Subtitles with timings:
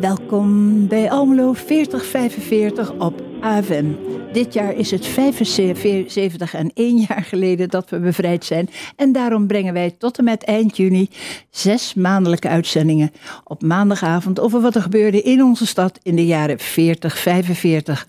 [0.00, 4.17] Welkom bij Almelo 4045 op AVM.
[4.32, 8.68] Dit jaar is het 75 en 1 jaar geleden dat we bevrijd zijn.
[8.96, 11.08] En daarom brengen wij tot en met eind juni
[11.50, 13.12] zes maandelijke uitzendingen
[13.44, 18.08] op maandagavond over wat er gebeurde in onze stad in de jaren 4045.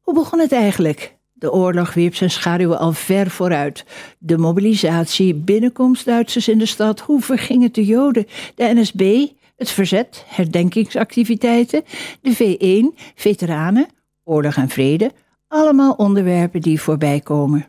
[0.00, 1.16] Hoe begon het eigenlijk?
[1.32, 3.84] De oorlog wierp zijn schaduwen al ver vooruit.
[4.18, 9.26] De mobilisatie, binnenkomst Duitsers in de stad, hoe verging het de Joden, de NSB,
[9.56, 11.84] het verzet, herdenkingsactiviteiten,
[12.20, 13.86] de V1, veteranen,
[14.24, 15.12] oorlog en vrede,
[15.48, 17.66] allemaal onderwerpen die voorbij komen.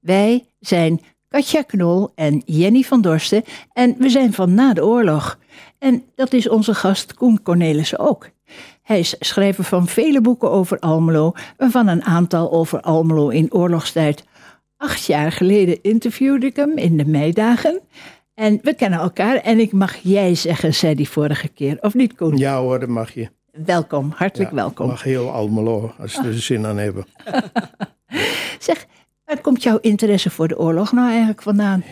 [0.00, 5.38] Wij zijn Katja Knol en Jenny van Dorsten en we zijn van na de oorlog.
[5.78, 8.30] En dat is onze gast Koen Cornelissen ook.
[8.82, 14.24] Hij is schrijver van vele boeken over Almelo, waarvan een aantal over Almelo in oorlogstijd.
[14.76, 17.80] Acht jaar geleden interviewde ik hem in de meidagen.
[18.34, 21.78] En we kennen elkaar en ik mag jij zeggen, zei die vorige keer.
[21.80, 22.36] Of niet, Koen?
[22.36, 23.28] Ja hoor, dat mag je.
[23.52, 24.86] Welkom, hartelijk Ja, welkom.
[24.86, 27.04] Mag heel Almelo, als ze er zin aan hebben.
[28.58, 28.86] Zeg,
[29.24, 31.84] waar komt jouw interesse voor de oorlog nou eigenlijk vandaan?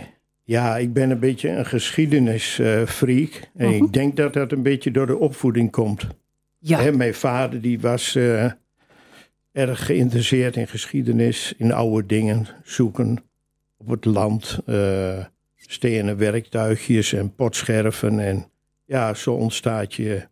[0.45, 3.51] Ja, ik ben een beetje een geschiedenisfreak.
[3.57, 3.85] en Mhm.
[3.85, 6.07] ik denk dat dat een beetje door de opvoeding komt.
[6.59, 8.45] Ja, Hè, mijn vader die was eh,
[9.53, 13.19] erg geïnteresseerd in geschiedenis, in oude dingen zoeken
[13.77, 14.59] op het land.
[14.67, 15.25] eh
[15.57, 18.19] stenen werktuigjes en potscherven.
[18.21, 18.47] En
[18.85, 20.29] ja, zo ontstaat je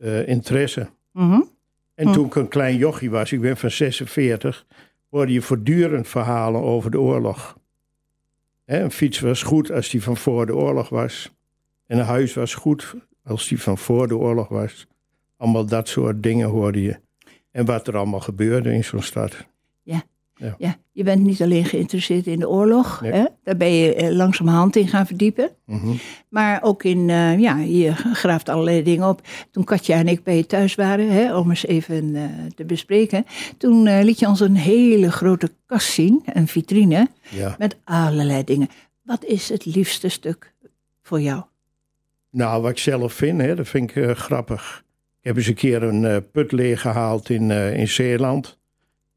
[0.00, 0.88] eh, interesse.
[1.12, 1.40] mhm.
[1.94, 2.12] En Hm.
[2.12, 4.66] toen ik een klein jochie was, ik ben van 46,
[5.10, 7.58] hoorde je voortdurend verhalen over de oorlog.
[8.64, 11.34] Hè, een fiets was goed als die van voor de oorlog was.
[11.86, 14.86] En een huis was goed als die van voor de oorlog was.
[15.36, 17.00] Allemaal dat soort dingen hoorde je.
[17.50, 19.46] En wat er allemaal gebeurde in zo'n stad.
[19.82, 20.02] ja,
[20.92, 23.12] je bent niet alleen geïnteresseerd in de oorlog, Nee.
[23.12, 23.24] hè?
[23.44, 25.50] daar ben je eh, langzamerhand in gaan verdiepen.
[25.66, 25.92] Mhm.
[26.28, 29.20] Maar ook in, eh, ja, je graaft allerlei dingen op.
[29.50, 32.24] Toen Katja en ik bij je thuis waren, hè, om eens even eh,
[32.54, 33.26] te bespreken.
[33.58, 37.54] Toen liet je ons een hele grote kast zien, een vitrine, Ja.
[37.58, 38.68] met allerlei dingen.
[39.02, 40.54] Wat is het liefste stuk
[41.02, 41.42] voor jou?
[42.30, 44.84] Nou, wat ik zelf vind, hè, dat vind ik grappig.
[45.20, 48.58] Ik heb eens een keer een put leeggehaald in, in Zeeland.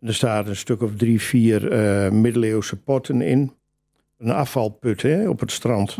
[0.04, 3.52] Er staat een stuk of drie, vier eh, middeleeuwse potten in.
[4.18, 5.96] Een afvalput hè, op het strand,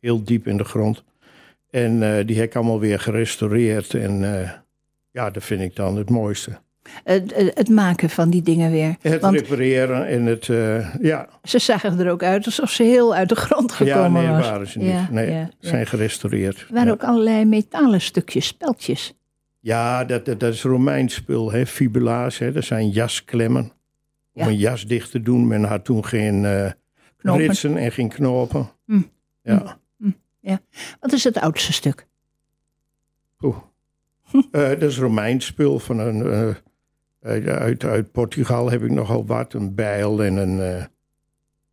[0.00, 1.04] heel diep in de grond.
[1.70, 3.94] En eh, die heb ik allemaal weer gerestaureerd.
[3.94, 4.50] En eh,
[5.10, 6.58] ja, dat vind ik dan het mooiste.
[7.04, 8.96] Het, het maken van die dingen weer.
[9.00, 10.46] Het Want repareren en het,
[11.00, 11.28] ja.
[11.42, 14.48] ze zagen er ook uit alsof ze heel uit de grond Ja, gekomen nee, was.
[14.48, 14.88] waren ze niet.
[14.90, 15.48] Ja, nee, ja, ja.
[15.60, 16.58] zijn gerestaureerd.
[16.60, 16.92] Er waren Ja.
[16.92, 19.12] ook allerlei metalen stukjes, speltjes.
[19.60, 21.66] Ja, dat, dat, dat is Romeins spul, hè?
[21.66, 22.38] fibula's.
[22.38, 22.52] Hè?
[22.52, 23.72] Dat zijn jasklemmen.
[24.32, 24.42] Ja.
[24.42, 25.46] Om een jas dicht te doen.
[25.46, 26.40] Men had toen geen
[27.16, 27.46] Knopen.
[27.46, 28.68] ritsen en geen knopen.
[28.86, 29.00] Hm.
[29.42, 30.60] Ja.
[31.00, 32.06] Wat is het oudste stuk?
[33.40, 33.56] Oeh.
[34.50, 36.26] Eh, dat is Romeins spul van een,
[37.20, 39.52] eh, uit, uit, Portugal heb ik nogal wat.
[39.52, 40.84] Een bijl en een, eh,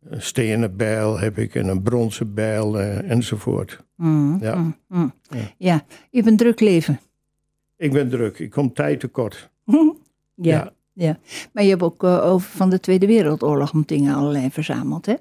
[0.02, 3.84] een stenen bijl heb ik en een bronzen bijl enzovoort.
[3.96, 4.54] Mm, Ja.
[4.54, 5.14] mm, mm.
[5.30, 5.38] Ja.
[5.58, 7.00] ja, je hebt een druk leven.
[7.76, 9.50] Ik ben druk, ik kom tijd tekort.
[10.34, 11.18] ja, ja.
[11.52, 15.14] Maar je hebt ook eh, over van de Tweede Wereldoorlog dingen allerlei verzameld, hè?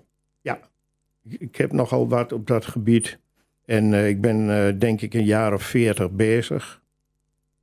[1.29, 3.19] Ik- Ik heb nogal wat op dat gebied.
[3.65, 6.81] En eh, ik ben eh, denk ik een jaar of veertig bezig.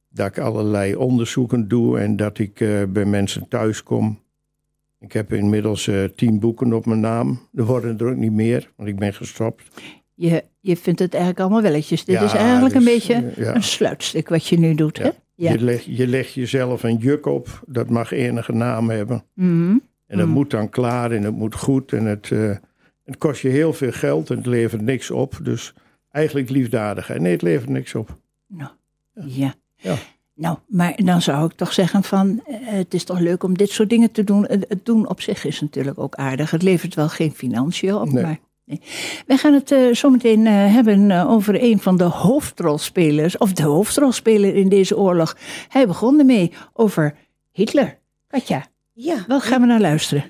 [0.08, 2.54] Dat ik allerlei onderzoeken doe en dat ik
[2.88, 4.20] bij mensen thuis kom.
[4.98, 7.48] Ik heb inmiddels tien boeken op mijn naam.
[7.54, 9.62] Er worden er ook niet meer, want ik ben gestopt.
[10.15, 12.05] Je, je vindt het eigenlijk allemaal welletjes.
[12.05, 13.55] Dit Ja, is eigenlijk een dus, beetje eh, ja.
[13.55, 15.11] een sluitstuk wat je nu doet, hè?
[15.34, 15.53] Ja.
[15.53, 19.25] Je, leg, je legt jezelf een juk op, dat mag enige naam hebben.
[19.34, 19.77] Mhm.
[20.06, 20.33] En dat Mm.
[20.33, 21.93] moet dan klaar en het moet goed.
[21.93, 22.50] En het, eh,
[23.05, 25.38] het kost je heel veel geld en het levert niks op.
[25.43, 25.75] Dus
[26.11, 27.20] eigenlijk liefdadigheid.
[27.20, 28.19] Nee, het levert niks op.
[28.47, 28.70] Nou,
[29.15, 29.55] ja.
[29.76, 29.94] Ja.
[30.35, 33.70] Nou, maar dan zou ik toch zeggen van, eh, het is toch leuk om dit
[33.70, 34.47] soort dingen te doen.
[34.47, 36.50] Het, het doen op zich is natuurlijk ook aardig.
[36.50, 38.23] Het levert wel geen financiën op, Nee.
[38.23, 38.38] maar...
[39.26, 43.62] Wij gaan het eh, zometeen eh, hebben eh, over een van de hoofdrolspelers, of de
[43.62, 45.36] hoofdrolspeler in deze oorlog.
[45.69, 47.14] Hij begon ermee over
[47.52, 47.98] Hitler.
[48.26, 50.24] Katja, Ja, waar gaan we naar luisteren?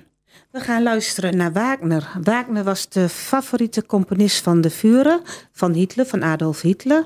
[0.51, 2.11] We gaan luisteren naar Wagner.
[2.23, 5.21] Wagner was de favoriete componist van de Führer,
[5.51, 7.03] van Hitler, van Adolf Hitler.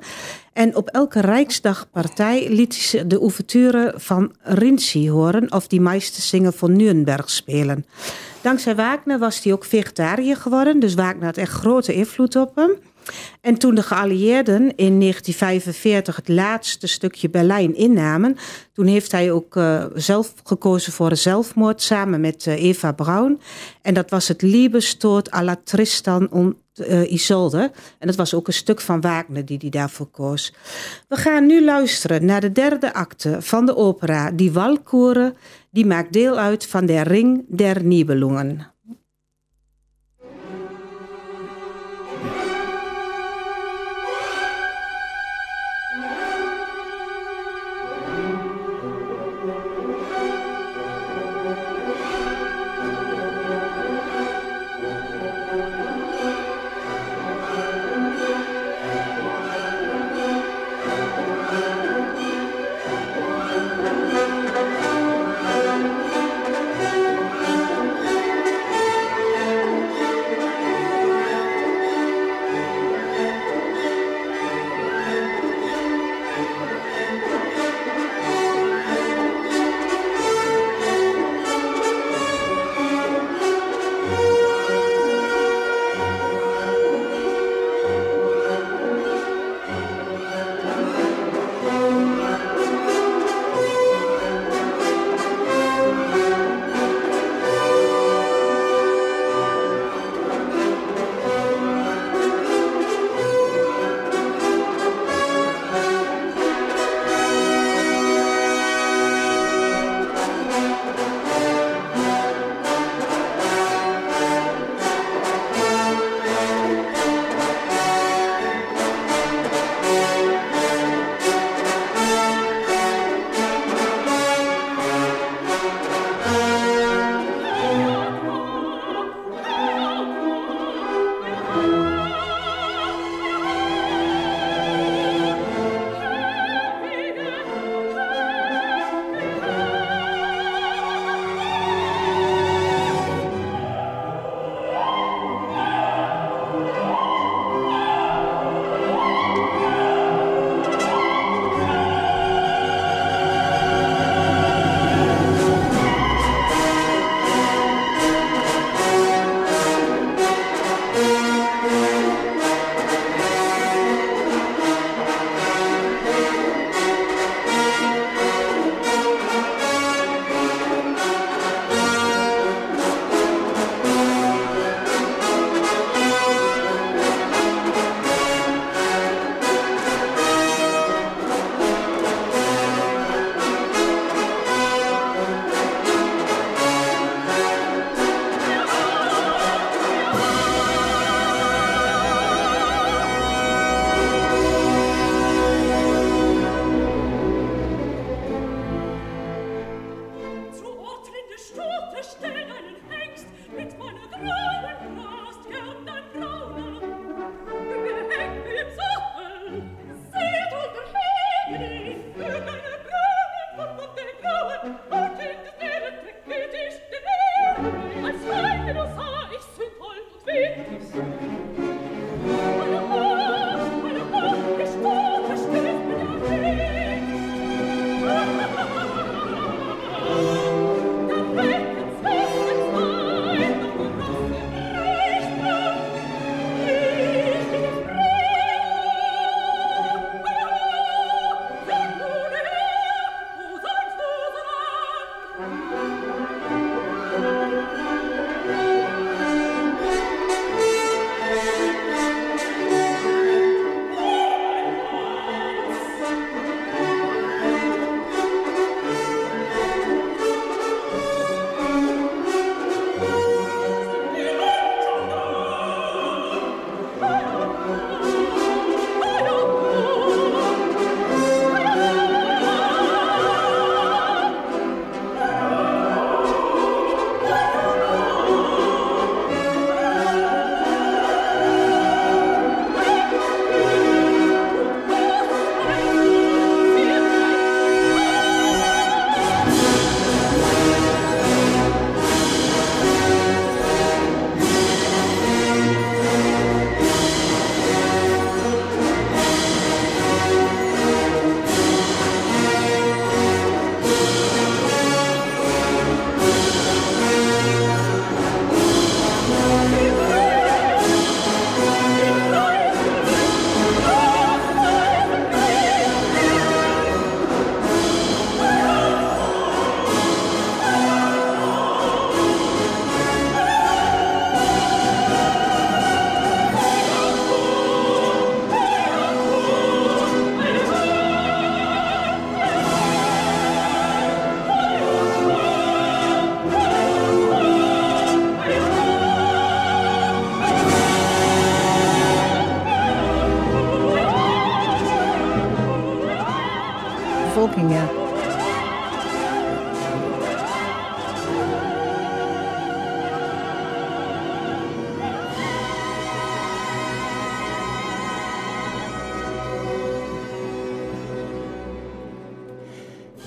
[0.53, 6.75] En op elke Rijksdagpartij liet ze de ouverture van Rinzi horen of die zingen van
[6.75, 7.85] Nuremberg spelen.
[8.41, 12.71] Dankzij Wagner was hij ook vegetariër geworden, dus Wagner had echt grote invloed op hem.
[13.41, 18.37] En toen de geallieerden in 1945 het laatste stukje Berlijn innamen,
[18.73, 23.39] toen heeft hij ook uh, zelf gekozen voor een zelfmoord samen met uh, Eva Braun.
[23.81, 27.71] En dat was het Liebestod à la Tristan und uh, Isolde.
[27.99, 30.53] En dat was ook een stuk van Wagner die hij daarvoor koos.
[31.07, 35.35] We gaan nu luisteren naar de derde acte van de opera Die Walkoren.
[35.71, 38.75] Die maakt deel uit van de Ring der Nibelungen.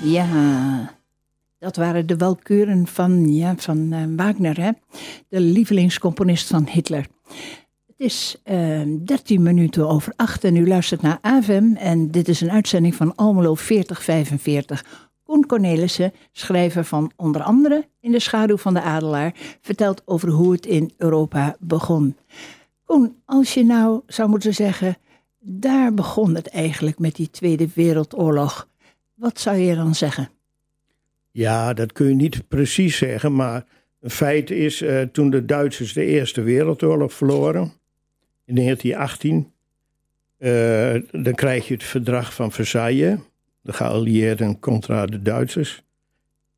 [0.03, 0.95] Ja,
[1.59, 4.71] dat waren de walkuren van, ja, van uh, Wagner, hè?
[5.29, 7.07] de lievelingscomponist van Hitler.
[7.87, 12.41] Het is uh, 13 minuten over 8 en u luistert naar AVM en dit is
[12.41, 14.85] een uitzending van Almelo 4045.
[15.23, 20.53] Koen Cornelissen, schrijver van onder andere In de schaduw van de adelaar, vertelt over hoe
[20.53, 22.17] het in Europa begon.
[22.85, 24.97] Koen, als je nou zou moeten zeggen,
[25.39, 28.69] daar begon het eigenlijk met die Tweede Wereldoorlog.
[29.21, 30.31] Wat zou je dan zeggen?
[31.31, 33.65] Ja, dat kun je niet precies zeggen, maar
[34.01, 37.73] een feit is, uh, toen de Duitsers de Eerste Wereldoorlog verloren,
[38.45, 39.53] in 1918,
[40.39, 43.19] uh, eh, dan krijg je het verdrag van Versailles,
[43.61, 45.83] de geallieerden contra de Duitsers.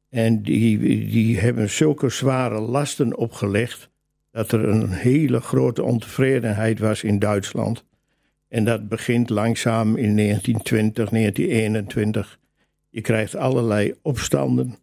[0.09, 0.78] En die,
[1.09, 3.90] die hebben zulke zware lasten opgelegd,
[4.31, 7.85] dat er een hele grote ontevredenheid was in Duitsland.
[8.49, 12.40] En dat begint langzaam in 1920, 1921.
[12.92, 14.75] Je krijgt allerlei opstanden,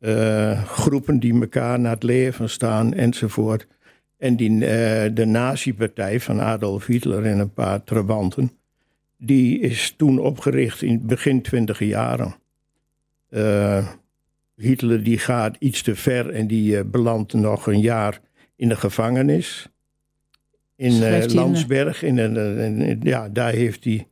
[0.00, 3.66] uh, groepen die elkaar naar het leven staan enzovoort.
[4.18, 4.60] En die, uh,
[5.14, 8.50] de nazi-partij van Adolf Hitler en een paar trabanten,
[9.18, 12.34] die is toen opgericht in begin twintige jaren.
[13.30, 13.86] Uh,
[14.56, 18.20] Hitler die gaat iets te ver en die belandt nog een jaar
[18.56, 19.68] in de gevangenis.
[20.76, 22.02] In Landsberg.
[22.02, 24.06] In, in, ja, daar heeft hij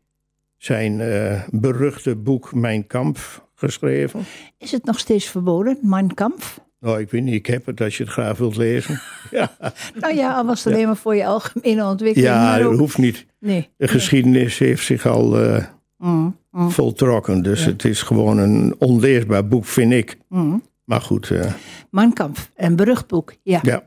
[0.65, 3.19] zijn uh, beruchte boek Mijn Kamp
[3.55, 4.25] geschreven.
[4.59, 6.43] Is het nog steeds verboden, Mijn Kamp?
[6.81, 9.01] Nou, ik weet niet, ik heb het als je het graag wilt lezen.
[9.31, 9.53] ja.
[9.95, 12.33] Nou ja, al was het alleen maar voor je algemene ontwikkeling.
[12.33, 13.27] Ja, dat hoeft niet.
[13.39, 13.69] Nee.
[13.77, 15.65] De geschiedenis heeft zich al uh,
[15.99, 16.71] mm, mm.
[16.71, 17.43] voltrokken.
[17.43, 20.19] Dus het is gewoon een onleesbaar boek, vind ik.
[20.29, 20.63] Mm.
[20.85, 21.31] Maar goed.
[21.31, 21.53] Uh,
[21.91, 23.59] Mijn Kamp, een berucht boek, ja.
[23.63, 23.83] Ja.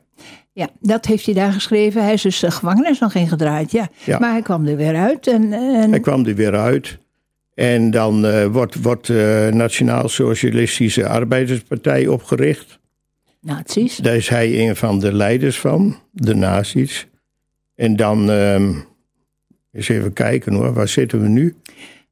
[0.58, 2.02] Ja, dat heeft hij daar geschreven.
[2.02, 3.88] Hij is dus de eh, gevangenis nog ingedraaid, ja.
[4.04, 4.18] ja.
[4.18, 5.26] Maar hij kwam er weer uit.
[5.26, 5.90] En, en...
[5.90, 6.98] Hij kwam er weer uit.
[7.54, 12.78] En dan uh, wordt, wordt de uh, Nationaal-Socialistische Arbeiderspartij opgericht.
[13.40, 13.96] Nazi's.
[13.96, 17.06] Daar is hij een van de leiders van, de nazi's.
[17.74, 18.54] En dan, uh,
[19.72, 21.56] eens even kijken hoor, waar zitten we nu?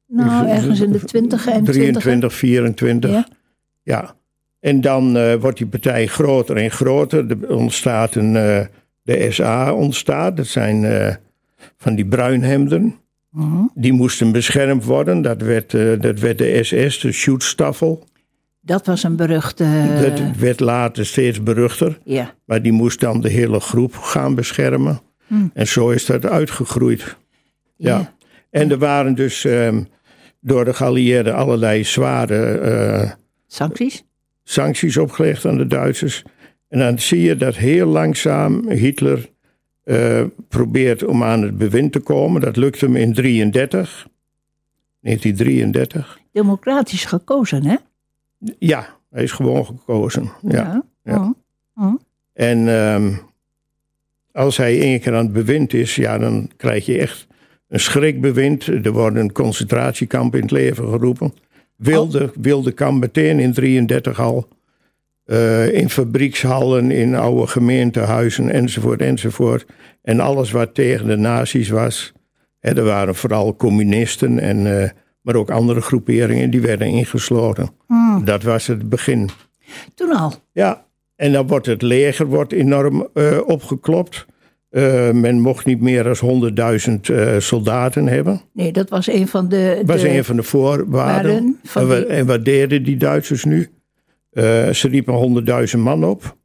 [0.07, 3.11] Nou, ergens in de 20 en 23, 24.
[3.11, 3.27] Ja.
[3.83, 4.15] ja.
[4.59, 7.31] En dan uh, wordt die partij groter en groter.
[7.31, 8.59] Er ontstaat een, uh,
[9.03, 10.37] de SA ontstaat.
[10.37, 11.13] Dat zijn uh,
[11.77, 12.95] van die bruinhemden.
[13.31, 13.65] -huh.
[13.73, 15.21] Die moesten beschermd worden.
[15.21, 15.71] Dat werd,
[16.01, 18.03] dat werd de SS, de Schutzstaffel.
[18.61, 19.65] Dat was een beruchte...
[20.01, 21.99] Dat werd later steeds beruchter.
[22.03, 22.33] Ja.
[22.45, 24.99] Maar die moest dan de hele groep gaan beschermen.
[25.27, 25.47] Hm.
[25.53, 27.17] En zo is dat uitgegroeid.
[27.75, 27.97] Ja.
[27.97, 28.13] ja.
[28.49, 29.87] En er waren dus um,
[30.41, 33.15] door de geallieerden allerlei zware...
[33.47, 34.06] Sancties?
[34.49, 36.23] Sancties opgelegd aan de Duitsers.
[36.67, 39.29] En dan zie je dat heel langzaam Hitler
[39.83, 42.41] uh, probeert om aan het bewind te komen.
[42.41, 44.07] Dat lukt hem in 33,
[44.99, 46.19] 1933.
[46.31, 47.75] Democratisch gekozen, hè?
[48.59, 50.31] Ja, hij is gewoon gekozen.
[50.41, 50.83] Ja.
[51.03, 51.17] ja.
[51.17, 51.29] Oh.
[51.75, 52.01] Oh.
[52.33, 53.19] En um,
[54.31, 57.27] als hij één keer aan het bewind is, ja, dan krijg je echt
[57.67, 58.67] een schrikbewind.
[58.67, 61.33] Er worden een concentratiekamp in het leven geroepen.
[61.77, 64.47] Wilde, wilde kan meteen in 33 al.
[65.25, 69.65] Uh, in fabriekshallen, in oude gemeentehuizen enzovoort enzovoort.
[70.01, 72.13] En alles wat tegen de nazi's was.
[72.59, 74.89] Hè, er waren vooral communisten, en, uh,
[75.21, 77.69] maar ook andere groeperingen die werden ingesloten.
[77.87, 78.25] Hmm.
[78.25, 79.29] Dat was het begin.
[79.95, 80.33] Toen al?
[80.51, 84.25] Ja, en dan wordt het leger wordt enorm uh, opgeklopt.
[84.71, 86.53] Uh, men mocht niet meer dan
[86.87, 88.41] 100.000 uh, soldaten hebben.
[88.53, 89.75] Nee, dat was een van de.
[89.77, 91.59] Dat was een van de voorwaarden.
[91.63, 91.91] Van.
[92.05, 93.69] En wat deden die Duitsers nu?
[94.33, 95.45] Uh, ze riepen
[95.75, 96.37] 100.000 man op.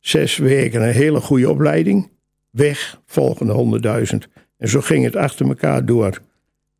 [0.00, 2.10] Zes weken een hele goede opleiding.
[2.50, 3.80] Weg, volgende
[4.12, 4.42] 100.000.
[4.58, 6.20] En zo ging het achter elkaar door.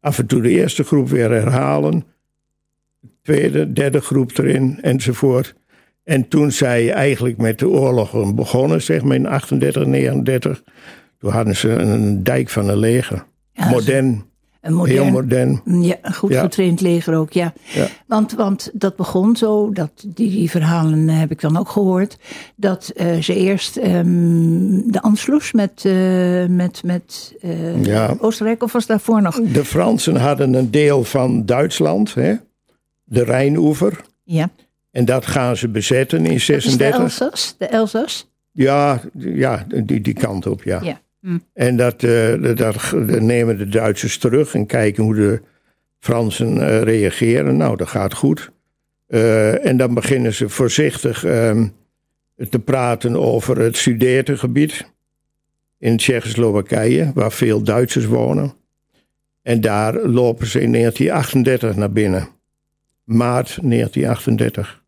[0.00, 2.05] Af en toe de eerste groep weer herhalen.
[3.23, 5.55] Tweede, derde groep erin enzovoort.
[6.04, 10.62] En toen zij eigenlijk met de oorlog begonnen, zeg maar in 38, 39,
[11.19, 13.25] toen hadden ze een dijk van een leger.
[13.71, 14.28] modern.
[14.61, 15.61] Een modern, heel modern.
[15.64, 17.52] Ja, een goed getraind leger ook, ja.
[17.75, 17.87] ja.
[18.07, 22.19] Want, want dat begon zo, dat, die, die verhalen heb ik dan ook gehoord,
[22.57, 28.16] dat uh, ze eerst um, de Anschluss met, uh, met, met uh, ja.
[28.19, 29.40] Oostenrijk, of was daarvoor nog?
[29.40, 32.35] De Fransen hadden een deel van Duitsland, hè?
[33.04, 34.00] de Rijnoever.
[34.25, 34.50] Ja.
[34.90, 36.78] En dat gaan ze bezetten in 36.
[36.78, 37.54] de Elzas?
[37.59, 38.30] De Elzas?
[38.52, 40.80] Ja, ja die, die kant op, ja.
[40.82, 41.00] ja.
[41.20, 41.38] Hm.
[41.52, 45.40] En dat, uh, dat, nemen de Duitsers terug en kijken hoe de
[45.99, 47.56] Fransen uh, reageren.
[47.56, 48.50] Nou, dat gaat goed.
[49.09, 51.66] Uh, en dan beginnen ze voorzichtig ehm,
[52.50, 54.87] te praten over het Sudetengebied
[55.78, 58.52] in Tsjechoslowakije, waar veel Duitsers wonen.
[59.42, 62.28] En daar lopen ze in 1938 naar binnen.
[63.04, 64.79] maart 1938.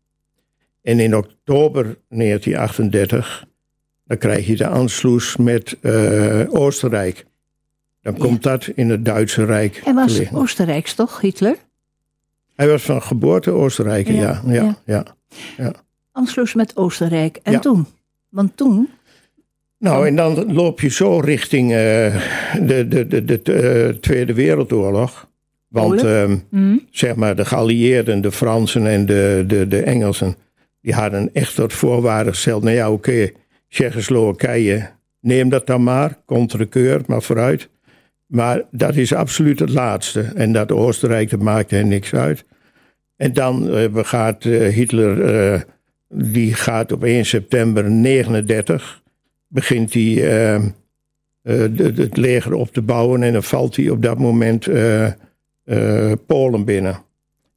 [0.83, 3.45] En in oktober 1938,
[4.05, 7.25] dan krijg je de aansluis met uh, Oostenrijk.
[8.01, 9.81] Dan komt dat in het Duitse Rijk.
[9.83, 11.55] Hij was Oostenrijks toch, Hitler?
[12.55, 14.41] Hij was van geboorte Oostenrijker, ja.
[14.45, 15.05] ja, ja,
[15.57, 15.73] ja.
[16.53, 17.39] met Oostenrijk.
[17.43, 17.87] En toen?
[18.29, 18.89] Want toen
[19.83, 23.41] nou, en dan loop je zo richting uh, de, de, de, de
[23.93, 25.29] uh, Tweede Wereldoorlog.
[25.67, 26.81] Want uh, mm.
[26.91, 30.35] zeg maar, de geallieerden, de Fransen en de, de, de Engelsen,
[30.83, 32.63] die hadden echt tot voorwaarde gesteld.
[32.63, 33.33] Nou ja, oké, okay,
[33.69, 37.69] Tsjechoslowakije, neem dat dan maar, contre keur, maar vooruit.
[38.25, 40.21] Maar dat is absoluut het laatste.
[40.21, 42.45] En dat Oostenrijk, dat maakt er niks uit.
[43.15, 45.65] En dan gaat Hitler,
[46.09, 49.01] die gaat op 1 september 39
[49.47, 50.01] begint hij
[51.43, 54.67] het leger op te bouwen en dan valt hij op dat moment
[56.25, 56.97] Polen binnen.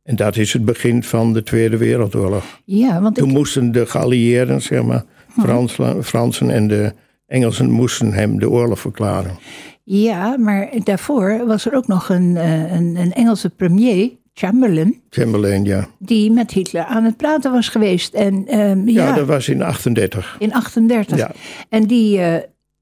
[0.06, 2.60] En dat is het begin van de Tweede Wereldoorlog.
[2.64, 5.40] Ja, want Toen moesten de geallieerden, zeg maar, hm.
[5.40, 6.92] Fransen, Fransen en de
[7.26, 9.38] Engelsen moesten hem de oorlog verklaren.
[9.82, 12.36] Ja, maar daarvoor was er ook nog een,
[12.74, 15.00] een, een Engelse premier, Chamberlain.
[15.10, 15.86] Chamberlain, ja.
[15.98, 18.14] Die met Hitler aan het praten was geweest.
[18.14, 20.36] En, um, ja, ja, dat was in 38.
[20.38, 21.18] In 38.
[21.18, 21.30] Ja.
[21.68, 22.36] En die, uh,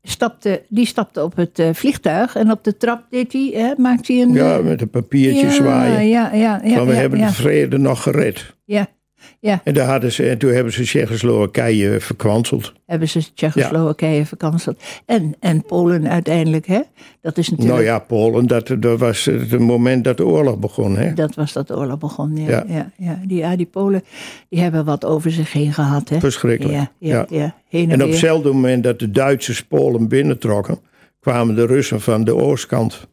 [0.05, 4.13] stapte, die stapte op het uh, vliegtuig en op de trap deed hij, hè, maakte
[4.13, 4.33] hij een...
[4.33, 6.09] Ja, met een papiertje ja, zwaaien.
[6.09, 6.77] Ja, ja, ja.
[6.77, 8.55] Van we hebben de vrede nog gered.
[8.65, 8.87] Ja.
[9.45, 9.61] Ja.
[9.65, 12.73] En, daar hadden ze, en toen hebben ze Tsjechoslowakije verkwanseld.
[12.87, 14.25] Hebben ze Tsjechoslowakije ja.
[14.25, 14.83] verkanseld.
[15.07, 16.81] En, en Polen uiteindelijk, hè?
[17.21, 17.79] Dat is natuurlijk...
[17.79, 21.15] Nou ja, Polen, dat, dat was het moment dat de oorlog begon, hè?
[21.15, 22.49] Dat was dat de oorlog begon, ja.
[22.49, 22.65] ja.
[22.69, 23.21] ja, ja.
[23.27, 24.05] Die, ja, die Polen,
[24.49, 26.21] die hebben wat over zich heen gehad, hè?
[26.21, 26.75] Verschrikkelijk.
[26.75, 27.55] Ja, ja, ja.
[27.69, 30.79] Heen en, en op hetzelfde moment dat de Duitsers Polen binnentrokken,
[31.21, 33.07] kwamen de Russen van de oostkant.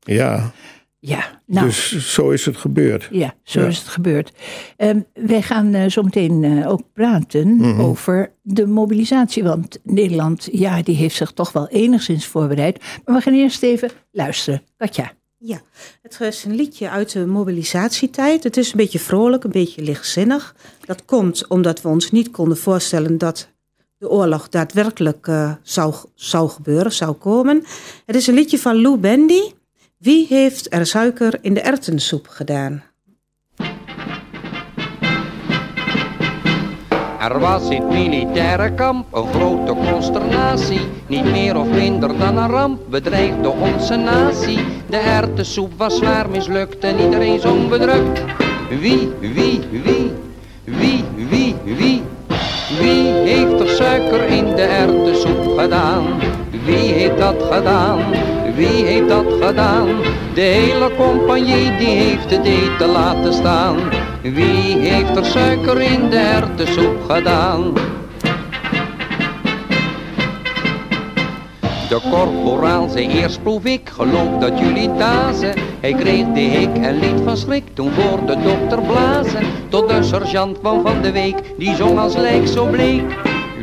[0.00, 0.52] Ja.
[1.00, 1.66] Ja, nou.
[1.66, 3.08] Dus zo is het gebeurd.
[3.10, 4.32] Ja, zo is het gebeurd.
[4.76, 7.80] Um, wij gaan uh, zo meteen uh, ook praten mm-hmm.
[7.80, 9.42] over de mobilisatie.
[9.42, 12.84] Want Nederland, ja, die heeft zich toch wel enigszins voorbereid.
[13.04, 14.62] Maar we gaan eerst even luisteren.
[14.76, 15.12] Katja.
[15.40, 15.60] Ja,
[16.02, 18.42] het is een liedje uit de mobilisatietijd.
[18.42, 20.54] Het is een beetje vrolijk, een beetje lichtzinnig.
[20.84, 23.48] Dat komt omdat we ons niet konden voorstellen dat
[23.98, 27.64] de oorlog daadwerkelijk uh, zou, zou gebeuren, zou komen.
[28.06, 29.40] Het is een liedje van Lou Bendy.
[29.98, 32.82] Wie heeft er suiker in de erwtensoep gedaan?
[37.20, 40.80] Er was in het militaire kamp een grote consternatie.
[41.06, 44.58] Niet meer of minder dan een ramp bedreigde onze natie.
[44.90, 48.24] De erwtensoep was zwaar mislukt en iedereen zong bedrukt.
[48.68, 50.12] Wie, wie, wie,
[50.64, 52.02] wie, wie, wie,
[52.80, 56.04] wie heeft er suiker in de erwtensoep gedaan?
[56.64, 58.00] Wie heeft dat gedaan?
[58.58, 59.88] Wie heeft dat gedaan?
[60.34, 63.76] De hele compagnie die heeft het eten laten staan.
[64.22, 67.72] Wie heeft er suiker in de erwtensoep gedaan?
[71.88, 75.54] De korporaal zei eerst proef ik, geloof dat jullie dazen.
[75.80, 79.46] Hij kreeg de hik en liet van schrik toen voor de dokter blazen.
[79.68, 83.16] Tot de sergeant van van de week, die zong als lijk zo bleek.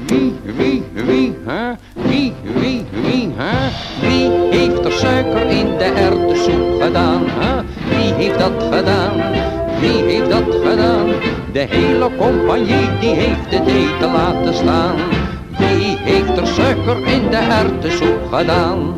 [0.08, 1.71] Wie, wie, wie, hè?
[1.93, 3.85] Wie, wie, wie, hè?
[4.01, 7.23] Wie heeft er suiker in de erwtensoep gedaan?
[7.89, 9.13] Wie heeft dat gedaan?
[9.79, 11.08] Wie heeft dat gedaan?
[11.51, 14.95] De hele compagnie die heeft het eten laten staan.
[15.58, 18.95] Wie heeft er suiker in de erwtensoep gedaan?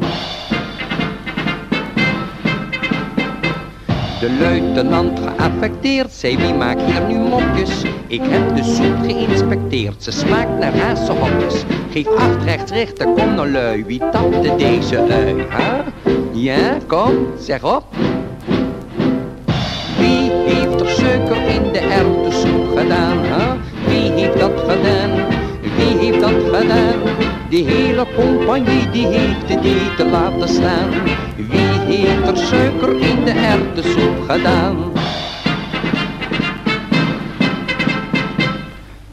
[4.20, 10.12] De luitenant geaffecteerd zei wie maakt hier nu mopjes Ik heb de soep geïnspecteerd, ze
[10.12, 15.84] smaakt naar hazenhokjes Geef acht rechts rechter, kom nou lui, wie tapte deze ui?
[16.34, 17.84] Ja, kom, zeg op
[19.98, 23.18] Wie heeft er suiker in de erwtensoep gedaan?
[23.88, 25.12] Wie heeft dat gedaan?
[25.62, 27.00] Wie heeft dat gedaan?
[27.50, 30.90] De hele compagnie die heeft het eten laten staan
[31.36, 34.97] Wie heeft er suiker in de erwtensoep gedaan?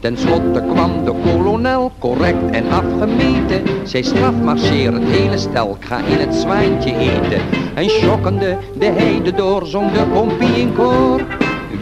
[0.05, 3.61] Ten slotte kwam de kolonel, correct en afgemeten.
[3.83, 7.41] Zij strafmarcheer het hele stel, ik ga in het zwijntje eten.
[7.73, 11.21] En schokkende de heide door, de kompie in koor.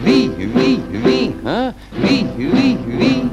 [0.02, 1.70] Wie, wie, wie, hè?
[1.90, 3.30] Wie, wie, wie?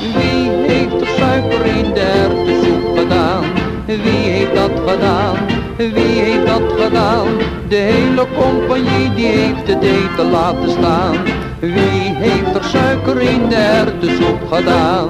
[0.00, 3.44] Wie heeft er suiker in de erwtensoep gedaan?
[3.86, 5.36] Wie heeft dat gedaan?
[5.76, 7.26] Wie heeft dat gedaan?
[7.68, 11.16] De hele compagnie die heeft het eten laten staan.
[11.60, 11.97] Wie
[12.28, 15.08] heeft er suiker in de erwtensoep gedaan?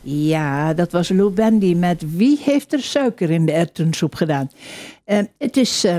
[0.00, 4.50] Ja, dat was Lou Bendy met Wie heeft er suiker in de erwtensoep gedaan?
[5.06, 5.94] Uh, het is uh,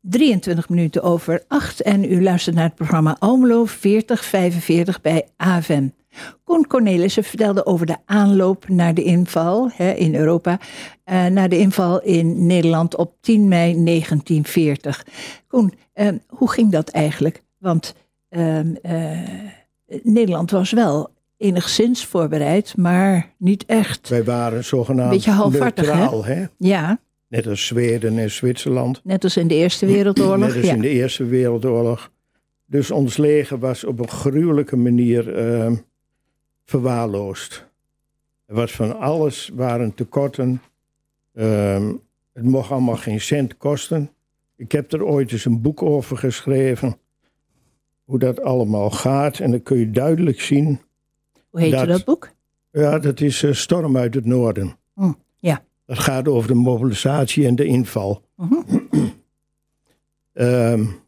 [0.00, 5.88] 23 minuten over 8 en u luistert naar het programma Almelo 4045 bij AVM.
[6.44, 10.58] Koen Cornelissen vertelde over de aanloop naar de inval hè, in Europa,
[11.06, 15.06] uh, naar de inval in Nederland op 10 mei 1940.
[15.46, 17.42] Koen, uh, hoe ging dat eigenlijk?
[17.58, 17.94] Want
[18.30, 18.60] uh,
[20.02, 24.08] Nederland was wel enigszins voorbereid, maar niet echt.
[24.08, 26.44] Wij waren zogenaamd Beetje halfhartig, neutraal, hè?
[26.58, 26.98] Ja.
[27.28, 29.00] Net als Zweden en Zwitserland.
[29.04, 30.46] Net als in de Eerste Wereldoorlog.
[30.46, 30.72] Net als ja.
[30.72, 32.10] in de Eerste Wereldoorlog.
[32.66, 35.72] Dus ons leger was op een gruwelijke manier uh,
[36.68, 37.66] verwaarloosd.
[38.46, 40.62] Er was van alles, waren tekorten.
[41.34, 41.90] Uh,
[42.32, 44.10] het mocht allemaal geen cent kosten.
[44.56, 46.96] Ik heb er ooit eens een boek over geschreven.
[48.04, 49.38] Hoe dat allemaal gaat.
[49.38, 50.80] En dan kun je duidelijk zien.
[51.50, 52.30] Hoe heet dat, dat boek?
[52.70, 54.76] Ja, dat is uh, Storm uit het Noorden.
[54.94, 55.64] Mm, ja.
[55.86, 58.22] Dat gaat over de mobilisatie en de inval.
[58.36, 59.12] Mm -hmm.
[60.32, 61.00] um,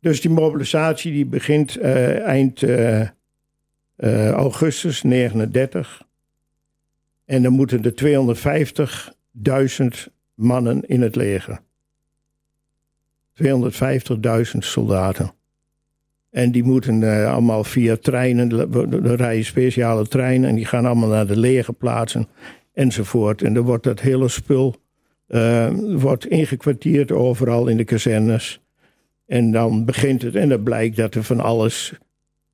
[0.00, 3.08] dus die mobilisatie die begint uh, eind uh,
[4.02, 6.02] uh, augustus 39.
[7.24, 8.36] En dan moeten er
[10.06, 11.60] 250.000 mannen in het leger.
[13.42, 15.32] 250.000 soldaten.
[16.30, 18.50] En die moeten allemaal via treinen,
[19.04, 22.28] er rijden speciale treinen en die gaan allemaal naar de legerplaatsen
[22.72, 23.42] enzovoort.
[23.42, 24.76] En dan wordt dat hele spul
[25.78, 28.60] wordt ingekwartierd overal in de kazernes.
[29.26, 31.92] En dan begint het en dan blijkt dat er van alles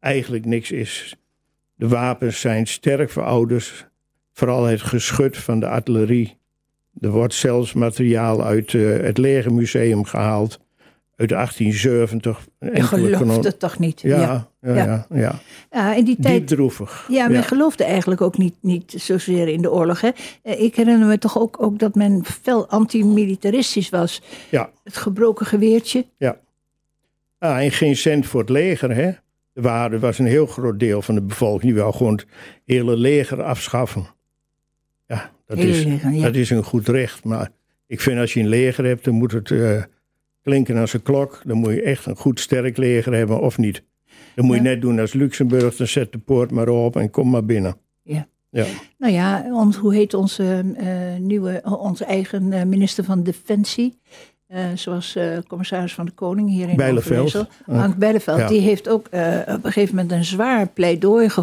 [0.01, 1.17] eigenlijk niks is.
[1.79, 3.91] De wapens zijn sterk verouderd.
[4.33, 6.37] Vooral het geschut van de artillerie.
[7.01, 10.61] Er wordt zelfs materiaal uit uh, het legermuseum gehaald.
[11.17, 12.47] Uit 1870.
[12.59, 14.01] Je gelooft het toch niet?
[14.01, 14.19] Ja,
[14.61, 14.75] ja, ja.
[14.75, 15.41] ja, ja.
[15.71, 17.07] ja in die tijd, Diep droevig.
[17.09, 20.01] Ja, men geloofde eigenlijk ook niet, niet zozeer in de oorlog.
[20.01, 20.11] Hè?
[20.43, 24.23] Ik herinner me toch ook, ook dat men fel antimilitaristisch was.
[24.51, 24.71] Ja.
[24.85, 26.07] Het gebroken geweertje.
[26.17, 26.39] Ja.
[27.39, 29.13] Ah, en geen cent voor het leger, hè?
[29.59, 32.27] Er, waren, er was een heel groot deel van de bevolking die wil gewoon het
[32.65, 34.07] hele leger afschaffen.
[35.07, 36.23] Ja, dat, is, leger, ja.
[36.23, 37.25] dat is een goed recht.
[37.25, 37.51] Maar
[37.87, 39.83] ik vind als je een leger hebt, dan moet het uh,
[40.43, 41.41] klinken als een klok.
[41.45, 43.83] Dan moet je echt een goed sterk leger hebben of niet.
[44.35, 44.69] Dan moet je Ja.
[44.69, 47.77] net doen als Luxemburg, dan zet de poort maar op en kom maar binnen.
[48.03, 48.27] Ja.
[48.51, 48.67] Ja.
[48.99, 53.99] Nou ja, ons, hoe heet onze uh, nieuwe, onze eigen uh, minister van Defensie?
[54.55, 57.47] Uh, zoals uh, commissaris van de Koning hier in Bijleveld.
[57.97, 58.47] Bijleveld, Ja.
[58.49, 61.43] die heeft ook uh, op een gegeven moment een zwaar pleidooi ge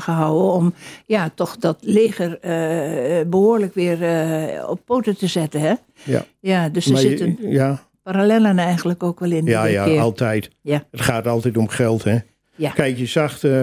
[0.00, 0.74] gehouden om
[1.06, 5.60] ja, toch dat leger eh, behoorlijk weer eh, op poten te zetten.
[5.60, 5.74] Hè?
[6.02, 6.24] Ja.
[6.40, 9.44] Ja, dus er Maar je- zitten ja, parallellen eigenlijk ook wel in.
[9.44, 10.00] ja, ja, keer.
[10.00, 10.50] altijd.
[10.60, 10.84] Ja.
[10.90, 12.18] Het gaat altijd om geld, hè?
[12.54, 12.70] Ja.
[12.70, 13.62] Kijk, je zag eh,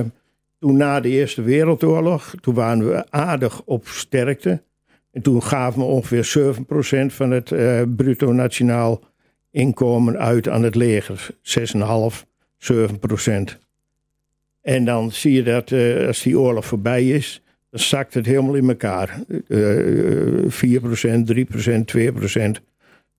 [0.59, 4.61] toen na de Eerste Wereldoorlog, toen waren we aardig op sterkte.
[5.17, 6.55] En toen gaven we ongeveer
[7.09, 9.03] 7% van het eh, bruto nationaal
[9.51, 11.29] inkomen uit aan het leger.
[11.41, 12.25] 6,5,
[12.57, 13.57] 7%.
[14.61, 18.55] En dan zie je dat eh, als die oorlog voorbij is, dan zakt het helemaal
[18.55, 19.23] in elkaar.
[19.47, 19.59] Eh,
[20.47, 22.61] 4%, 3%, 2%,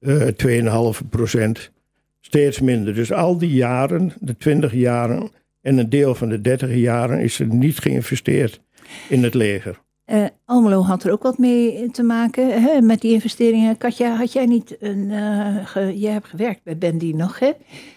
[0.01, 1.73] eh 2,5%.
[2.21, 2.95] Steeds minder.
[2.95, 5.31] Dus al die jaren, de 20 jaren
[5.61, 8.61] en een deel van de 30 jaren, is er niet geïnvesteerd
[9.09, 9.87] in het leger.
[10.09, 13.77] Eh, Almelo had er ook wat mee te maken hè, met die investeringen.
[13.77, 15.11] Katja, had jij niet een.
[15.11, 17.51] eh, ge- jij hebt gewerkt bij Bendy nog, hè?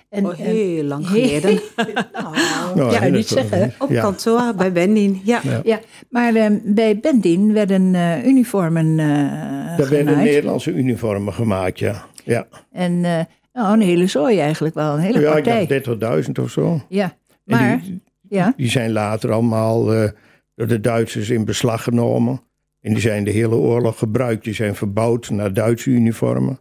[0.09, 1.59] En, Oh, en- heel lang geleden.
[1.75, 2.35] nou,
[2.75, 3.73] Nou, ja, niet dat- zeggen.
[3.79, 4.01] Op Ja.
[4.01, 5.21] kantoor bij Bendin.
[5.23, 5.39] Ja.
[5.43, 5.59] Ja.
[5.63, 10.17] Ja, maar eh, bij Bendin werden eh, uniformen eh Daar werden.
[10.17, 12.05] Nederlandse uniformen gemaakt, ja.
[12.23, 13.19] Ja, En eh,
[13.53, 15.81] nou, een hele zooi eigenlijk wel, een hele ja ik partij.
[15.97, 16.81] dacht 30.000 of zo.
[16.89, 20.09] Ja, maar die, ja, die zijn later allemaal eh,
[20.55, 22.41] door de Duitsers in beslag genomen.
[22.81, 24.43] En die zijn de hele oorlog gebruikt.
[24.43, 26.59] Die zijn verbouwd naar Duitse uniformen.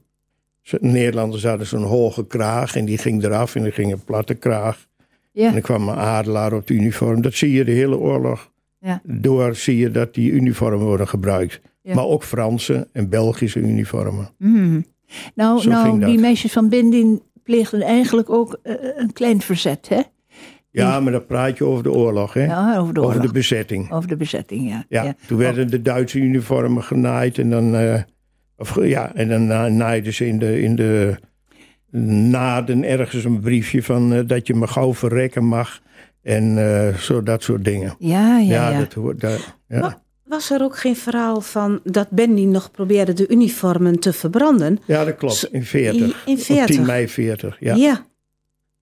[0.81, 4.89] Nederlanders hadden zo'n hoge kraag en die ging eraf en er ging een platte kraag.
[5.35, 7.23] En ja, er kwam een adelaar op de uniform.
[7.23, 8.51] Dat zie je de hele oorlog.
[8.79, 9.01] Ja.
[9.05, 11.61] Door zie je dat die uniformen worden gebruikt.
[11.83, 11.95] Ja.
[11.95, 14.31] Maar ook Franse en Belgische uniformen.
[14.39, 14.81] mhm.
[15.35, 20.01] Nou, Zo nou die meisjes van Bendin pleegden eigenlijk ook eh, een klein verzet, hè?
[20.73, 22.45] Ja, maar dan praat je over de oorlog, hè?
[22.45, 23.17] Ja, over de oorlog.
[23.17, 23.91] over de bezetting.
[23.93, 24.85] Over de bezetting, ja.
[24.89, 28.03] Ja, toen werden de Duitse uniformen genaaid en dan, eh,
[28.57, 31.17] of, ge- ja, en dan na- naaiden ze in de, in de
[32.31, 35.81] naden ergens een briefje van eh, dat je me gauw verrekken mag
[36.23, 37.95] en eh, zo dat soort dingen.
[37.99, 38.79] Ja, ja, Ja, ja.
[38.79, 39.25] dat hoort.
[39.69, 40.03] ja.
[40.25, 44.79] Was er ook geen verhaal van dat Bendin nog probeerde de uniformen te verbranden?
[44.87, 45.49] ja, dat klopt.
[45.53, 46.01] In 40.
[46.27, 46.67] In Op 40.
[46.77, 47.75] 10 mei 40, ja.
[47.75, 48.07] ja.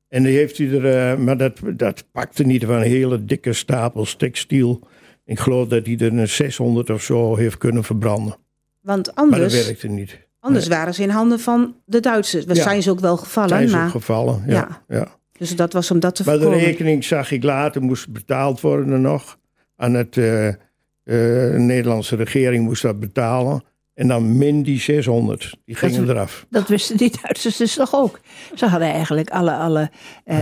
[0.08, 4.14] En die heeft hij er, eh, maar dat, dat pakte niet van hele dikke stapels
[4.14, 4.86] textiel.
[5.24, 8.36] Ik geloof dat hij er een 600 of zo heeft kunnen verbranden.
[8.80, 10.18] Want Maar anders, dat werkte niet.
[10.40, 12.44] anders waren ze in handen van de Duitsers.
[12.44, 12.62] We Ja.
[12.62, 13.48] zijn ze ook wel gevallen.
[13.48, 14.52] Zijn ze maar, ook gevallen, ja.
[14.88, 14.96] Ja.
[14.96, 15.16] ja.
[15.38, 16.64] Dus dat was om dat te Maar de voorkomen.
[16.66, 19.38] rekening zag ik later, moest betaald worden nog.
[19.76, 20.54] Aan het, eh, eh,
[21.04, 23.62] de Nederlandse regering moest dat betalen.
[23.98, 25.56] En dan min die 600.
[25.64, 26.46] Die gingen Dat- eraf.
[26.50, 28.20] Dat wisten die Duitsers dus toch ook.
[28.54, 29.90] Ze hadden eigenlijk alle, alle,
[30.24, 30.38] eh,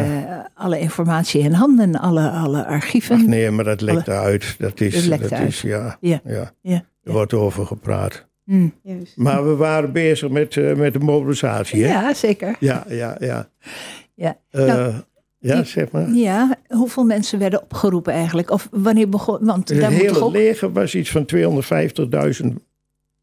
[0.55, 3.17] alle informatie in handen, alle, alle archieven.
[3.17, 4.55] Ach nee, maar dat lekt uit.
[4.59, 5.49] Dat is, Dat lekt dat uit.
[5.49, 5.97] is ja.
[6.01, 6.21] Ja.
[6.25, 6.53] ja.
[6.63, 6.85] Ja.
[7.03, 8.27] Er wordt over gepraat.
[8.45, 8.69] Hm.
[8.83, 9.17] Juist.
[9.17, 11.91] Maar we waren bezig met, eh, met de mobilisatie, hè?
[11.91, 12.57] Ja, zeker.
[12.61, 13.49] Ja, ja, ja.
[14.15, 14.37] Ja.
[14.51, 14.93] Eh, Nou,
[15.39, 16.09] ja, die- zeg maar.
[16.11, 18.51] Ja, hoeveel mensen werden opgeroepen eigenlijk?
[18.51, 19.39] Of wanneer begon?
[19.45, 22.47] Want Het daar moet toch hele ook leger was iets van 250.000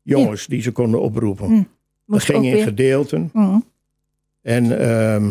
[0.03, 1.47] jongens die ze konden oproepen.
[1.47, 1.63] Hm.
[2.05, 2.63] Dat ging in weer.
[2.63, 3.29] gedeelten.
[3.33, 3.59] Hm.
[4.41, 5.25] En ehm,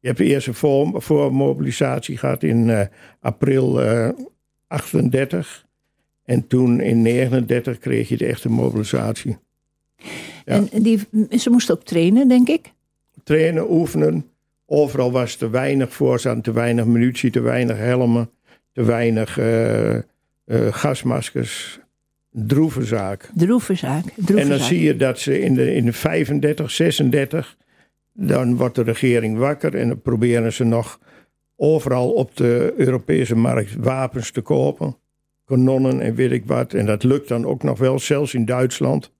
[0.00, 2.86] je hebt eerst een voor, voormobilisatie gehad in eh,
[3.20, 4.08] april eh
[4.66, 5.66] 38.
[6.24, 9.38] En toen in 39 kreeg je de echte mobilisatie.
[10.44, 10.62] Ja.
[10.70, 10.98] En die,
[11.38, 12.72] ze moesten ook trainen, denk ik.
[13.24, 14.24] Trainen, oefenen.
[14.66, 18.30] Overal was te weinig voorzaan, te weinig munitie, te weinig helmen,
[18.72, 20.02] te weinig eh, eh,
[20.70, 21.79] gasmaskers.
[22.32, 23.30] Droeve zaak.
[23.34, 24.02] Droevenzaak.
[24.02, 24.38] droevenzaak.
[24.42, 27.56] En dan zie je dat ze in de, in de 35, 36,
[28.12, 30.98] dan wordt de regering wakker en dan proberen ze nog
[31.56, 34.96] overal op de Europese markt wapens te kopen.
[35.44, 36.74] Kanonnen en weet ik wat.
[36.74, 39.12] En dat lukt dan ook nog wel, zelfs in Duitsland.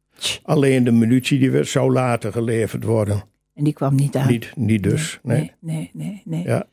[0.42, 3.22] Alleen de munitie die werd, zou later geleverd worden.
[3.54, 4.28] En die kwam niet aan.
[4.28, 5.18] Niet, niet dus.
[5.22, 5.38] Nee.
[5.38, 6.22] Nee, nee, nee.
[6.24, 6.42] nee.
[6.44, 6.66] Ja.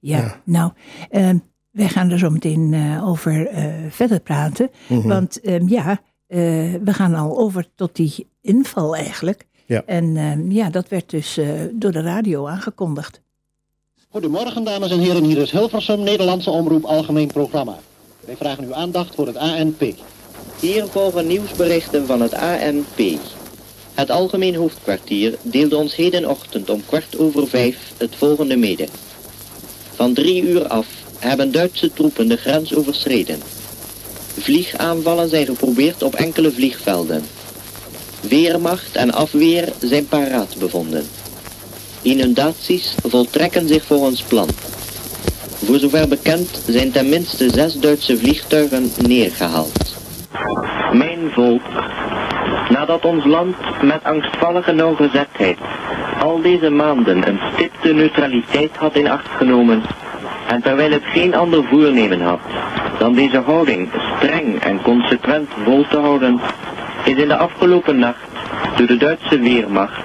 [0.00, 0.40] Ja, Ja.
[0.44, 0.72] nou,
[1.10, 1.38] ehm,
[1.74, 4.70] wij gaan er zo meteen eh, over eh, verder praten.
[4.86, 5.08] Mhm.
[5.08, 6.38] Want ehm, ja, eh,
[6.84, 9.46] we gaan al over tot die inval eigenlijk.
[9.66, 9.82] Ja.
[9.86, 13.20] En ehm, ja, dat werd dus eh, door de radio aangekondigd.
[14.08, 17.78] Goedemorgen dames en heren, hier is Hilversum, Nederlandse Omroep Algemeen Programma.
[18.24, 19.94] Wij vragen uw aandacht voor het ANP.
[20.60, 23.18] Hier volgen nieuwsberichten van het ANP.
[23.94, 28.88] Het Algemeen Hoofdkwartier deelde ons hedenochtend om kwart over vijf het volgende mede.
[29.94, 33.38] Van drie uur af hebben Duitse troepen de grens overschreden.
[34.38, 37.22] Vliegaanvallen zijn geprobeerd op enkele vliegvelden.
[38.20, 41.04] Weermacht en afweer zijn paraat bevonden.
[42.02, 44.48] Inundaties voltrekken zich volgens plan.
[45.64, 49.94] Voor zover bekend zijn ten minste zes Duitse vliegtuigen neergehaald.
[50.92, 51.62] Mijn volk,
[52.68, 55.58] nadat ons land met angstvallige nauwgezetheid
[56.24, 59.82] al deze maanden een stipte neutraliteit had in acht genomen
[60.48, 62.40] en terwijl het geen ander voornemen had
[62.98, 66.40] dan deze houding streng en consequent vol te houden,
[67.04, 68.28] is in de afgelopen nacht
[68.76, 70.02] door de Duitse Weermacht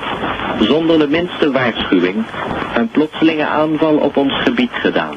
[0.60, 2.25] zonder de minste waarschuwing
[2.75, 5.15] een plotselinge aanval op ons gebied gedaan.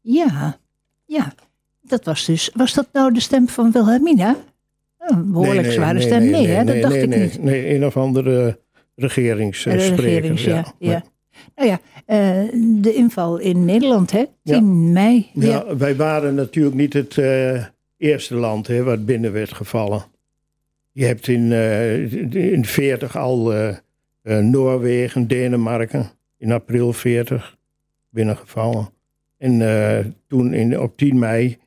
[0.00, 0.58] Ja,
[1.06, 1.32] ja.
[1.82, 4.36] Dat was dus, was dat nou de stem van Wilhelmina?
[4.98, 6.30] Een behoorlijk zware stem.
[6.30, 7.42] Nee, hè, dat dacht nee, ik niet.
[7.42, 8.58] Nee, een of andere
[8.94, 9.94] De regeringsspreker.
[9.94, 10.54] regerings, ja.
[10.54, 10.90] ja.
[10.90, 11.02] ja.
[11.58, 12.48] Nou ja, eh,
[12.82, 14.24] de inval in Nederland, hè?
[14.44, 14.60] 10 Ja.
[14.92, 15.30] mei.
[15.32, 15.76] Ja, Ja.
[15.76, 17.64] wij waren natuurlijk niet het eh,
[17.96, 20.02] eerste land hè, wat binnen werd gevallen.
[20.92, 23.68] Je hebt in, eh in 40 al eh,
[24.22, 27.56] eh, Noorwegen, Denemarken, in april 40
[28.10, 28.88] binnengevallen.
[29.38, 31.58] En toen in, op 10 mei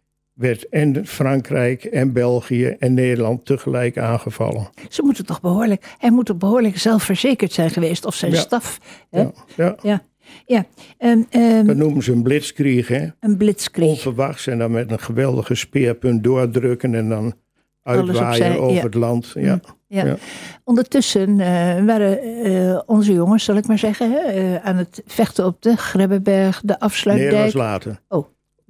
[0.42, 4.70] werd en Frankrijk en België en Nederland tegelijk aangevallen.
[4.90, 8.38] Ze moeten toch behoorlijk, hij moet toch behoorlijk zelfverzekerd zijn geweest, of zijn Ja.
[8.40, 8.80] staf.
[9.10, 9.20] Hè?
[9.22, 9.76] Ja, ja.
[9.82, 10.02] Ja,
[10.46, 10.66] ja.
[10.98, 13.08] Ehm, ehm, Dat noemen ze een blitzkrieg, hè?
[13.20, 13.88] een blitzkrieg.
[13.90, 17.34] onverwachts en dan met een geweldige speerpunt doordrukken en dan
[17.84, 18.82] uitwaaien over ja.
[18.84, 19.32] het land.
[19.34, 19.60] Ja.
[19.88, 20.06] Ja.
[20.06, 20.16] Ja.
[20.64, 25.62] Ondertussen eh, waren eh, onze jongens, zal ik maar zeggen, eh, aan het vechten op
[25.62, 27.44] de Grebbeberg, de Nee, dat afsluitdijk.
[27.44, 28.00] was later.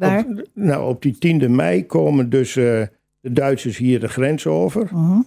[0.07, 0.25] Waar?
[0.25, 2.81] Op, nou, op die 10e mei komen dus eh,
[3.19, 4.89] de Duitsers hier de grens over.
[4.91, 5.21] Mhm.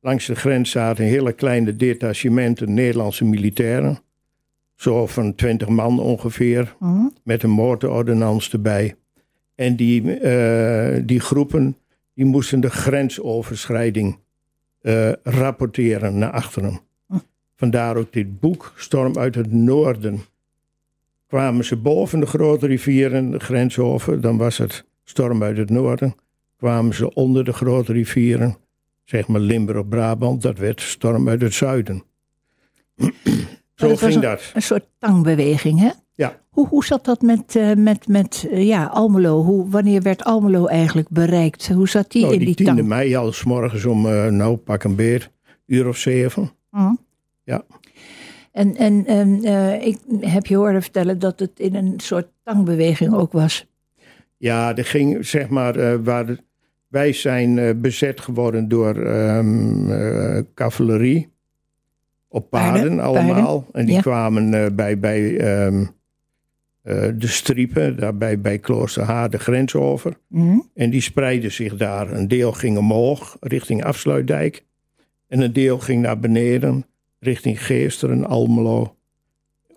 [0.00, 3.98] Langs de grens zaten hele kleine detachementen Nederlandse militairen.
[4.74, 7.06] Zo van 20 man ongeveer, Mhm.
[7.24, 8.94] met een motorordonnans erbij.
[9.54, 11.76] En die, eh, die groepen
[12.14, 14.18] die moesten de grensoverschrijding
[14.80, 16.80] eh, rapporteren naar achteren.
[17.06, 17.18] Hm.
[17.56, 20.20] Vandaar ook dit boek, Storm uit het Noorden.
[21.26, 25.70] Kwamen ze boven de grote rivieren de grens over, dan was het Storm uit het
[25.70, 26.14] Noorden.
[26.56, 28.56] Kwamen ze onder de grote rivieren,
[29.04, 32.02] zeg maar Limburg-Brabant, dat werd Storm uit het Zuiden.
[33.74, 34.50] Zo dat ging een- dat.
[34.54, 35.90] Een soort tangbeweging, hè?
[36.14, 36.40] Ja.
[36.50, 39.42] Hoe, hoe zat dat met, eh, met, met eh, ja, Almelo?
[39.42, 41.68] Hoe, wanneer werd Almelo eigenlijk bereikt?
[41.68, 42.88] Hoe zat die Nou, in die die, 10e tang?
[42.88, 45.30] mei al, s morgens om, eh, nou pak een beer,
[45.66, 46.50] uur of zeven.
[46.70, 46.92] Mhm.
[47.44, 47.62] Ja.
[48.56, 53.14] En, en, en eh, ik heb je horen vertellen dat het in een soort tangbeweging
[53.14, 53.66] ook was.
[54.36, 56.38] Ja, er ging zeg maar, eh, waar de-
[56.88, 61.28] wij zijn eh, bezet geworden door ehm, eh, cavalerie.
[62.28, 63.66] Op paarden, Paarden, allemaal.
[63.72, 64.00] En die ja.
[64.00, 65.84] kwamen bij, bij ehm,
[66.82, 70.16] eh, de striepen, daarbij bij Kloosterhaar de grens over.
[70.28, 70.58] Mhm.
[70.74, 72.12] En die spreidden zich daar.
[72.12, 74.64] Een deel ging omhoog, richting Afsluitdijk.
[75.28, 76.86] En een deel ging naar beneden,
[77.18, 78.96] richting Geesteren, Almelo.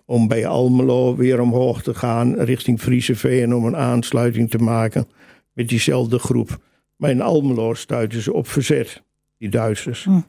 [0.04, 3.54] Om bij Almelo weer omhoog te gaan, richting Frieseveen...
[3.54, 5.08] om een aansluiting te maken
[5.52, 6.58] met diezelfde groep.
[6.96, 9.02] Maar in Almelo stuitten ze op verzet,
[9.38, 10.04] die Duitsers.
[10.04, 10.20] Hm.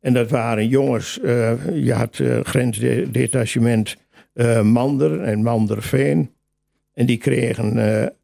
[0.00, 3.96] En dat waren jongens, eh, je had eh, grensdetachement
[4.32, 6.30] eh, Mander en Manderveen.
[6.94, 8.14] En die kregen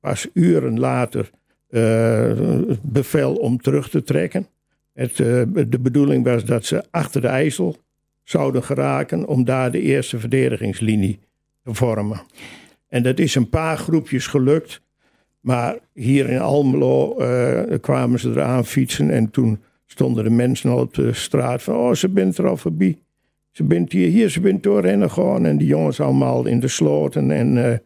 [0.00, 1.30] pas uren later
[2.82, 4.46] bevel om terug te trekken.
[4.92, 7.76] Het, eh, de bedoeling was dat ze achter de IJssel
[8.22, 11.18] zouden geraken om daar de eerste verdedigingslinie
[11.64, 12.20] te vormen.
[12.88, 14.80] En dat is een paar groepjes gelukt.
[15.40, 20.78] Maar hier in Almelo eh, kwamen ze eraan fietsen en toen stonden de mensen al
[20.78, 22.98] op de straat van, oh, ze bent er al voorbij.
[23.50, 25.46] Ze bent hier, hier, ze bent doorrennen gewoon.
[25.46, 27.78] En die jongens allemaal in de sloten en eh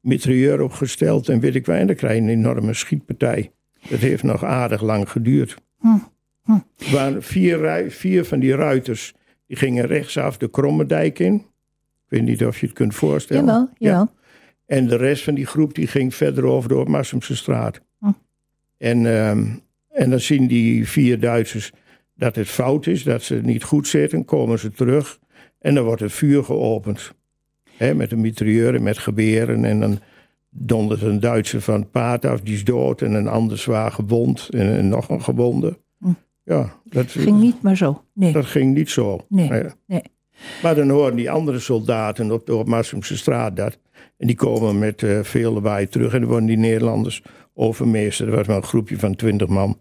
[0.00, 1.76] mitrailleur opgesteld en weet ik wat.
[1.76, 3.50] En dan krijg je een enorme schietpartij.
[3.88, 5.56] Dat heeft nog aardig lang geduurd.
[5.78, 5.88] Hm,
[6.48, 6.84] hm.
[6.84, 9.14] Er waren vier, vier van die ruiters,
[9.46, 11.34] die gingen rechtsaf de Kromme Dijk in.
[11.34, 13.44] Ik weet niet of je het kunt voorstellen.
[13.44, 13.90] Jawel, Ja.
[13.90, 14.10] jawel.
[14.66, 17.80] En de rest van die groep die ging verder over door Massumse straat.
[17.98, 18.10] Hm.
[18.78, 19.46] En, ehm,
[19.88, 21.72] en dan zien die vier Duitsers
[22.14, 24.24] dat het fout is, dat ze niet goed zitten.
[24.24, 25.18] Komen ze terug
[25.58, 27.12] en dan wordt het vuur geopend.
[27.76, 29.64] Hè, met een mitrailleur en met geweren.
[29.64, 29.98] En dan
[30.50, 33.02] dondert een Duitser van het paard af, die is dood.
[33.02, 35.78] En een ander zwaar gewond en, en nog een gewonde.
[36.48, 38.02] Ja, dat Ging niet maar zo.
[38.12, 38.32] Nee.
[38.32, 39.24] dat ging niet zo.
[39.28, 39.50] Nee,
[39.86, 40.02] nee.
[40.62, 43.78] Maar dan horen die andere soldaten op de op straat dat.
[44.16, 46.12] En die komen met eh, veel lawaai terug.
[46.12, 47.22] En dan worden die Nederlanders
[47.54, 48.28] overmeester.
[48.28, 49.78] Er was maar een groepje van twintig man.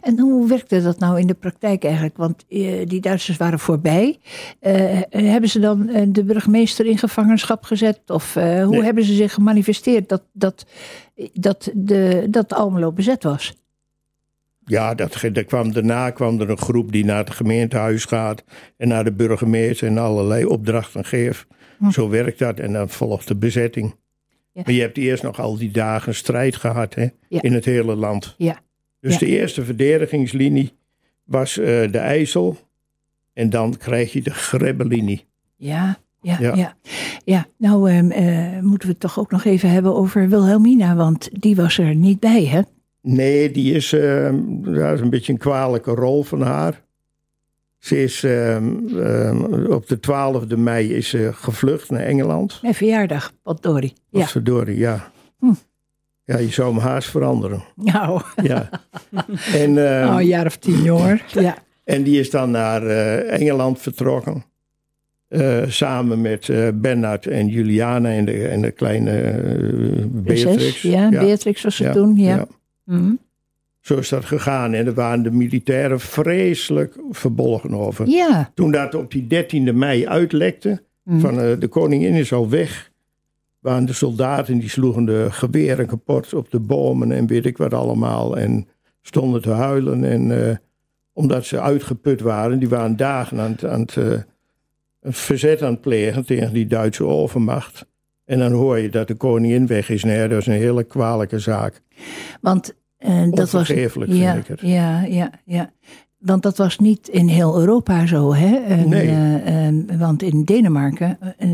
[0.00, 2.16] En hoe werkte dat nou in de praktijk eigenlijk?
[2.16, 4.18] Want eh, die Duitsers waren voorbij.
[4.60, 8.00] Eh, hebben ze dan de burgemeester in gevangenschap gezet?
[8.06, 8.82] Of hoe Nee.
[8.82, 10.66] hebben ze zich gemanifesteerd dat, dat,
[11.32, 13.54] dat, de, dat Almelo bezet was?
[14.68, 18.44] Ja, dat, dat kwam, daarna kwam er een groep die naar het gemeentehuis gaat.
[18.76, 21.46] En naar de burgemeester en allerlei opdrachten geeft.
[21.78, 21.90] Hm.
[21.90, 22.58] Zo werkt dat.
[22.58, 23.94] En dan volgt de bezetting.
[24.52, 24.62] Ja.
[24.64, 27.42] Maar je hebt eerst nog al die dagen strijd gehad hè, Ja.
[27.42, 28.34] in het hele land.
[28.38, 28.58] Ja.
[29.00, 30.72] Dus de eerste verdedigingslinie
[31.24, 32.56] was eh, de IJssel.
[33.32, 35.24] En dan krijg je de Grebbelinie.
[35.56, 36.54] Ja, ja, ja.
[36.54, 36.76] Ja.
[37.24, 37.46] ja.
[37.58, 41.56] nou ehm, eh, moeten we het toch ook nog even hebben over Wilhelmina, want die
[41.56, 42.60] was er niet bij, hè?
[43.08, 46.84] Nee, die is, dat is een beetje een kwalijke rol van haar.
[47.78, 52.58] Ze is ehm, ehm, op de 12e mei is ze gevlucht naar Engeland.
[52.62, 53.92] Mijn verjaardag, potdorie.
[54.10, 54.28] Ja,
[54.66, 55.10] ja.
[55.38, 55.52] Hm.
[56.24, 57.62] Ja, je zou hem haast veranderen.
[57.74, 58.68] nou, Ja.
[59.62, 61.22] en, oh, een jaar of tien hoor.
[61.26, 64.44] Ja, en die is dan naar eh, Engeland vertrokken.
[65.28, 69.40] Eh, samen met eh Bernard en Juliana en de, en de kleine
[70.12, 70.82] Beatrix.
[70.82, 72.46] Ja, Beatrix was het toen, ja.
[72.86, 73.12] Mhm.
[73.80, 74.74] Zo is dat gegaan.
[74.74, 78.08] En daar waren de militairen vreselijk verbolgen over.
[78.08, 78.50] Ja.
[78.54, 81.18] Toen dat op die 13e mei uitlekte, Mhm.
[81.20, 82.90] van eh, de koningin is al weg,
[83.58, 87.74] waren de soldaten die sloegen de geweren kapot op de bomen en weet ik wat
[87.74, 88.36] allemaal.
[88.36, 88.68] En
[89.02, 90.04] stonden te huilen.
[90.04, 90.56] En eh,
[91.12, 94.12] omdat ze uitgeput waren, die waren dagen aan het, aan het eh,
[95.02, 97.86] verzet aan het plegen tegen die Duitse overmacht.
[98.24, 100.04] En dan hoor je dat de koningin weg is.
[100.04, 101.82] Nee, dat is een hele kwalijke zaak.
[102.40, 103.68] Want eh, dat was.
[103.68, 104.60] Ja, het.
[104.60, 105.72] Ja, ja, ja.
[106.18, 108.56] Want dat was niet in heel Europa zo, hè?
[108.56, 109.06] En, Nee.
[109.08, 111.48] eh, eh, want in Denemarken, eh,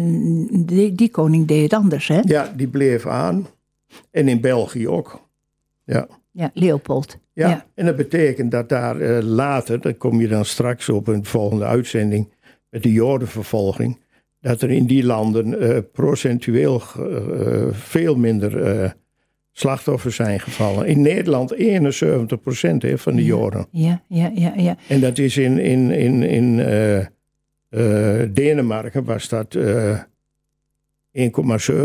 [0.66, 2.20] die, die koning deed het anders, hè?
[2.24, 3.46] Ja, die bleef aan.
[4.10, 5.28] En in België ook.
[5.84, 6.06] Ja.
[6.30, 7.18] Ja, Leopold.
[7.32, 7.66] Ja, Ja.
[7.74, 11.64] en dat betekent dat daar eh, later, daar kom je dan straks op de volgende
[11.64, 12.32] uitzending,
[12.70, 13.98] met de Jodenvervolging,
[14.40, 18.90] dat er in die landen eh, procentueel eh, veel minder eh,
[19.52, 20.86] slachtoffers zijn gevallen.
[20.86, 23.66] In Nederland 71 procent van de Joden.
[23.70, 24.76] Ja, ja, ja, ja.
[24.88, 29.98] En dat is in, in, in, in eh, eh, Denemarken was dat eh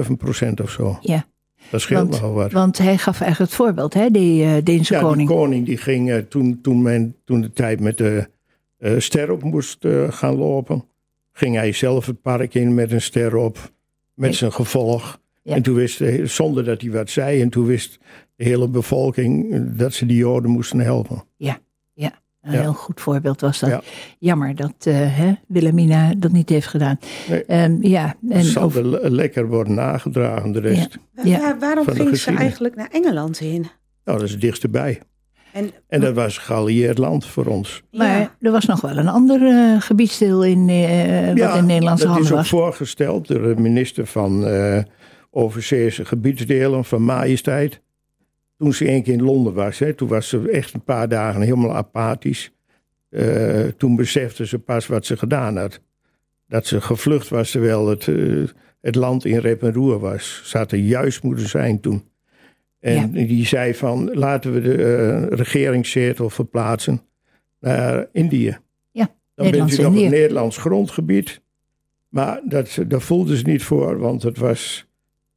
[0.06, 0.98] 1,7 procent of zo.
[1.02, 1.26] Ja.
[1.70, 2.52] Dat scheelt Want, nogal wat.
[2.52, 5.28] want hij gaf eigenlijk het voorbeeld, hè, die eh, Deense Ja, koning.
[5.28, 8.30] die koning die ging eh, toen, toen, men, toen de tijd met de
[8.78, 10.86] eh, ster op moest eh, gaan lopen,
[11.32, 13.72] ging hij zelf het park in met een ster op,
[14.14, 14.36] met Ja.
[14.36, 15.20] zijn gevolg.
[15.48, 15.56] Ja.
[15.56, 18.00] En toen wist zonder dat hij wat zei, en toen wist
[18.36, 21.24] de hele bevolking eh, dat ze die Joden moesten helpen.
[21.38, 21.58] Ja,
[22.42, 22.62] Een Ja.
[22.62, 23.70] heel goed voorbeeld was dat.
[23.70, 23.82] Ja.
[24.20, 27.00] Jammer dat eh, hè, Wilhelmina dat niet heeft gedaan.
[27.30, 27.46] Nee.
[27.46, 28.72] Ehm, ja, Het en zal
[29.02, 30.98] lekker worden nagedragen, de rest.
[31.24, 31.40] Ja.
[31.40, 33.62] Waar- waarom ging ze eigenlijk naar Engeland heen?
[34.04, 35.02] Nou, dat is het dichtstbij.
[35.54, 37.84] En, En dat was geallieerd land voor ons.
[37.92, 41.84] maar ja, er was nog wel een ander eh, gebiedsdeel in, eh, wat in Nederlandse
[41.86, 42.50] dat is handen ook was.
[42.50, 44.80] voorgesteld door de minister van eh
[45.38, 47.82] Overzeese gebiedsdelen van Majesteit.
[48.58, 51.42] Toen ze één keer in Londen was, hè, toen was ze echt een paar dagen
[51.42, 52.52] helemaal apathisch.
[53.10, 55.82] Eh, toen besefte ze pas wat ze gedaan had.
[56.48, 58.44] Dat ze gevlucht was terwijl het, eh,
[58.82, 60.42] het land in rep en roer was.
[60.46, 62.04] Ze had er juist moeten zijn toen.
[62.80, 67.02] En die zei van laten we de eh, regeringszetel verplaatsen
[67.60, 68.58] naar Indië.
[68.92, 71.42] Ja, Dan bent u nog op Nederlands grondgebied.
[72.10, 74.87] Maar dat, daar voelde ze niet voor, want het was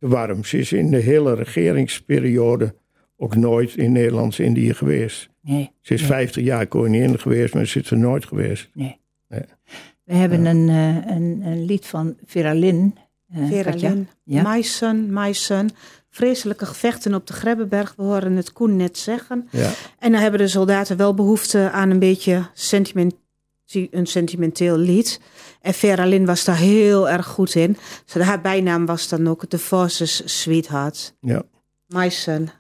[0.01, 0.45] warm.
[0.45, 2.75] Ze is in de hele regeringsperiode
[3.17, 5.29] ook nooit in Nederlands-Indië geweest.
[5.43, 6.09] Nee, Ze is Nee.
[6.11, 8.69] 50 jaar koningin geweest, maar ze is er nooit geweest.
[10.05, 12.95] we hebben een, eh, een, een lied van Vera Lynn.
[13.35, 13.89] eh, Vera Katja.
[13.89, 14.53] Lynn, Ja.
[14.55, 15.71] My Son, My Son.
[16.13, 19.49] Vreselijke gevechten op de Grebbeberg, we horen het Koen net zeggen.
[19.51, 23.15] Ja, En dan hebben de soldaten wel behoefte aan een beetje sentiment,
[23.91, 25.21] een sentimenteel lied.
[25.61, 27.77] En Vera Lynn was daar heel erg goed in.
[28.19, 31.15] Haar bijnaam was dan ook The Forces Sweetheart.
[31.21, 31.43] ja.
[31.87, 32.51] My Son.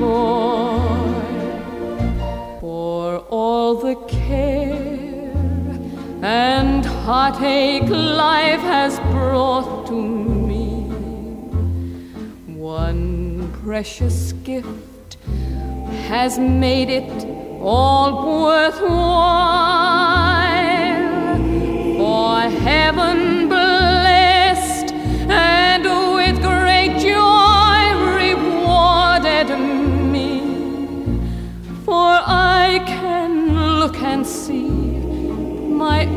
[0.00, 0.78] Boy.
[2.60, 5.30] For all the care
[6.22, 10.00] and heartache life has brought to
[10.48, 10.68] me,
[12.56, 15.16] one precious gift
[16.08, 17.12] has made it
[17.60, 18.10] all
[18.44, 19.60] worthwhile.
[22.00, 23.48] For heaven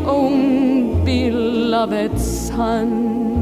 [0.06, 3.33] own beloved son.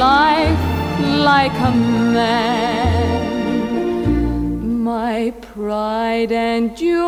[0.00, 0.64] Life
[1.30, 1.72] like a
[2.16, 3.20] man.
[4.82, 7.00] My pride and joy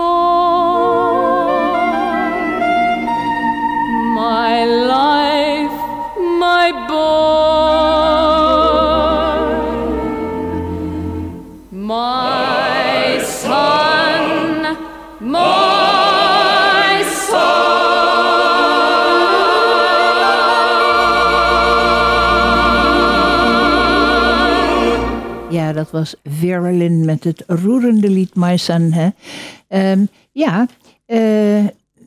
[4.15, 5.22] my life,
[25.93, 28.93] was Vera Lynn met het roerende lied My Son.
[28.93, 29.09] Hè?
[29.69, 30.67] Ehm, ja,
[31.07, 31.19] eh,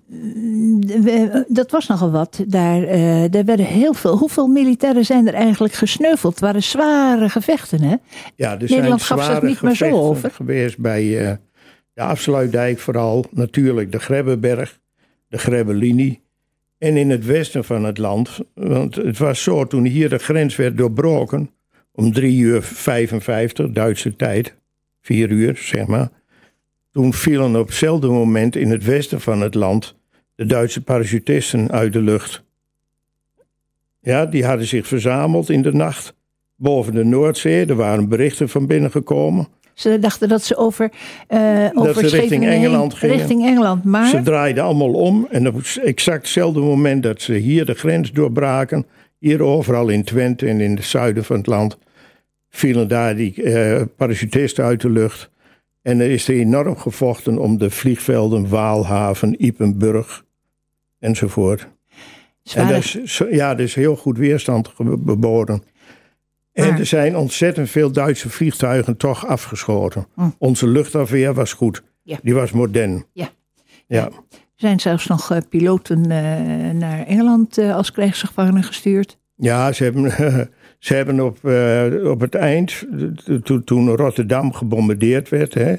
[0.07, 2.43] we- dat was nogal wat.
[2.47, 4.17] Daar, eh, er werden heel veel.
[4.17, 6.33] Hoeveel militairen zijn er eigenlijk gesneuveld?
[6.33, 7.95] Het waren zware gevechten, hè?
[8.35, 10.31] Ja, er Nederland zijn gaf zich niet meer zo over.
[10.31, 11.35] geweest bij eh,
[11.93, 13.25] de afsluitdijk vooral.
[13.31, 14.79] Natuurlijk de Grebbeberg,
[15.27, 16.23] de Grebbelinie.
[16.77, 18.39] En in het westen van het land.
[18.53, 21.49] Want het was zo, toen hier de grens werd doorbroken...
[21.95, 24.55] om 3 uur 55 Duitse tijd,
[25.01, 26.09] 4 uur zeg maar...
[26.91, 29.95] toen vielen op hetzelfde moment in het westen van het land...
[30.35, 32.43] de Duitse parachutisten uit de lucht.
[33.99, 36.15] Ja, die hadden zich verzameld in de nacht
[36.55, 37.65] boven de Noordzee.
[37.65, 40.91] Er waren berichten van binnengekomen Ze dachten dat ze over,
[41.27, 43.15] eh over ze richting Engeland gingen.
[43.15, 44.07] Richting Engeland, maar...
[44.07, 48.85] Ze draaiden allemaal om en op exact hetzelfde moment dat ze hier de grens doorbraken,
[49.19, 51.77] hier overal in Twente en in het zuiden van het land,
[52.55, 55.29] vielen daar die eh parachutisten uit de lucht.
[55.81, 60.25] En er is er enorm gevochten om de vliegvelden Waalhaven, Ipenburg
[60.99, 61.67] enzovoort.
[62.53, 65.63] En dat is, ja, er is heel goed weerstand ge- geboden.
[66.53, 70.07] En Maar- er zijn ontzettend veel Duitse vliegtuigen toch afgeschoten.
[70.15, 70.29] Hm.
[70.37, 71.83] Onze luchtafweer was goed.
[72.03, 72.17] Ja.
[72.23, 73.05] Die was modern.
[73.13, 73.29] Ja.
[73.87, 74.05] Ja.
[74.05, 74.11] Er
[74.55, 79.17] zijn zelfs nog eh, piloten eh, naar Engeland als krijgsgevangenen gestuurd.
[79.35, 80.03] Ja, ze hebben,
[80.79, 82.85] ze hebben op, eh, op het eind,
[83.23, 85.69] to- to- toen Rotterdam gebombardeerd werd, hè,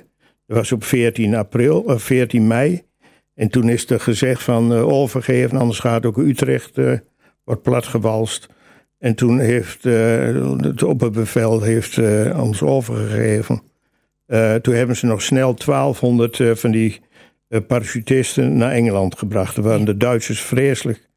[0.46, 2.82] dat was op 14, april, eh, 14 mei.
[3.34, 6.76] En toen is er gezegd van eh, overgeven, anders gaat ook Utrecht
[7.44, 8.48] wordt platgewalst.
[8.98, 11.98] En toen heeft het opperbevel heeft,
[12.36, 13.62] ons overgegeven.
[14.62, 17.00] Toen hebben ze nog snel 1200 eh, van die
[17.66, 19.54] parachutisten naar Engeland gebracht.
[19.54, 21.08] Daar waren de Duitsers vreselijk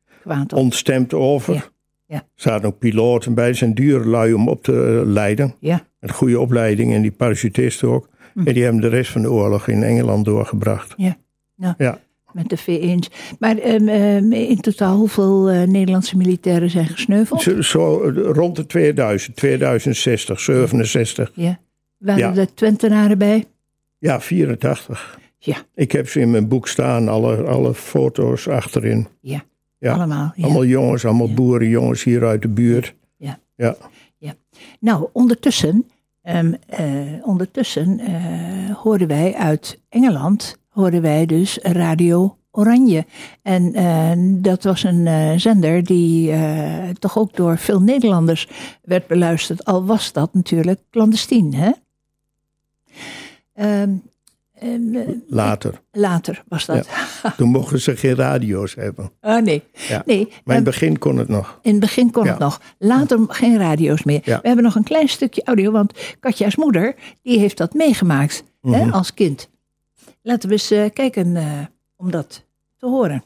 [0.53, 1.53] ontstemd over.
[1.53, 1.63] Ja,
[2.10, 2.16] ja.
[2.16, 3.47] Er zaten ook piloten bij.
[3.47, 5.55] Het zijn dure lui om op te leiden.
[5.60, 5.86] Ja.
[5.99, 8.10] Met goede opleiding en die parachutisten ook.
[8.34, 8.47] Hm.
[8.47, 10.93] En die hebben de rest van de oorlog in Engeland doorgebracht.
[12.34, 13.10] Met de V1's.
[13.39, 17.41] Maar ehm, ehm, in totaal hoeveel eh, Nederlandse militairen zijn gesneuveld?
[17.41, 21.32] Zo, zo, rond de 2000, 2060, 67.
[21.34, 21.60] Ja.
[21.97, 22.41] Waren Ja.
[22.41, 23.45] er Twentenaren bij?
[23.97, 25.20] Ja, 84.
[25.38, 25.57] Ja.
[25.76, 29.07] Ik heb ze in mijn boek staan, alle, alle foto's achterin.
[29.22, 29.43] Ja.
[29.82, 30.32] Allemaal.
[30.36, 30.43] Ja.
[30.43, 31.34] Allemaal jongens, allemaal Ja.
[31.34, 32.95] boerenjongens hier uit de buurt.
[33.17, 33.39] Ja.
[33.55, 33.75] Ja.
[34.80, 35.86] Nou, ondertussen,
[36.21, 36.88] ehm, eh,
[37.21, 43.05] ondertussen eh, hoorden wij uit Engeland, hoorden wij dus Radio Oranje.
[43.41, 44.11] En eh,
[44.43, 46.34] dat was een eh, zender die
[46.93, 48.49] toch ook door veel Nederlanders
[48.82, 49.65] werd beluisterd.
[49.65, 51.71] Al was dat natuurlijk clandestien, hè?
[54.60, 55.82] Ehm, eh, Later.
[55.91, 56.88] later was dat.
[57.38, 59.12] Toen mochten ze geen radio's hebben.
[59.22, 59.64] Ah, nee.
[59.88, 60.03] Ja.
[60.05, 60.26] nee.
[60.26, 61.60] Maar in het ehm, begin kon het nog.
[61.62, 62.30] In het begin kon Ja.
[62.30, 62.62] het nog.
[62.78, 64.22] Later geen radio's meer.
[64.24, 64.39] Ja.
[64.41, 68.70] We hebben nog een klein stukje audio, want Katja's moeder die heeft dat meegemaakt hè,
[68.86, 68.89] Mhm.
[68.89, 69.49] als kind.
[70.22, 71.45] Laten we eens eh, kijken eh,
[71.95, 72.43] om dat
[72.78, 73.24] te horen.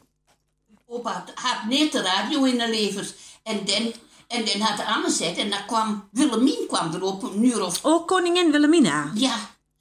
[0.86, 3.14] Opa had, had net de radio in de levens.
[3.42, 3.92] En dan,
[4.28, 7.84] en dan had hij aangezet en dan kwam Willemien kwam erop, een uur of...
[7.84, 9.10] Oh, koningin Wilhelmina.
[9.14, 9.34] Ja,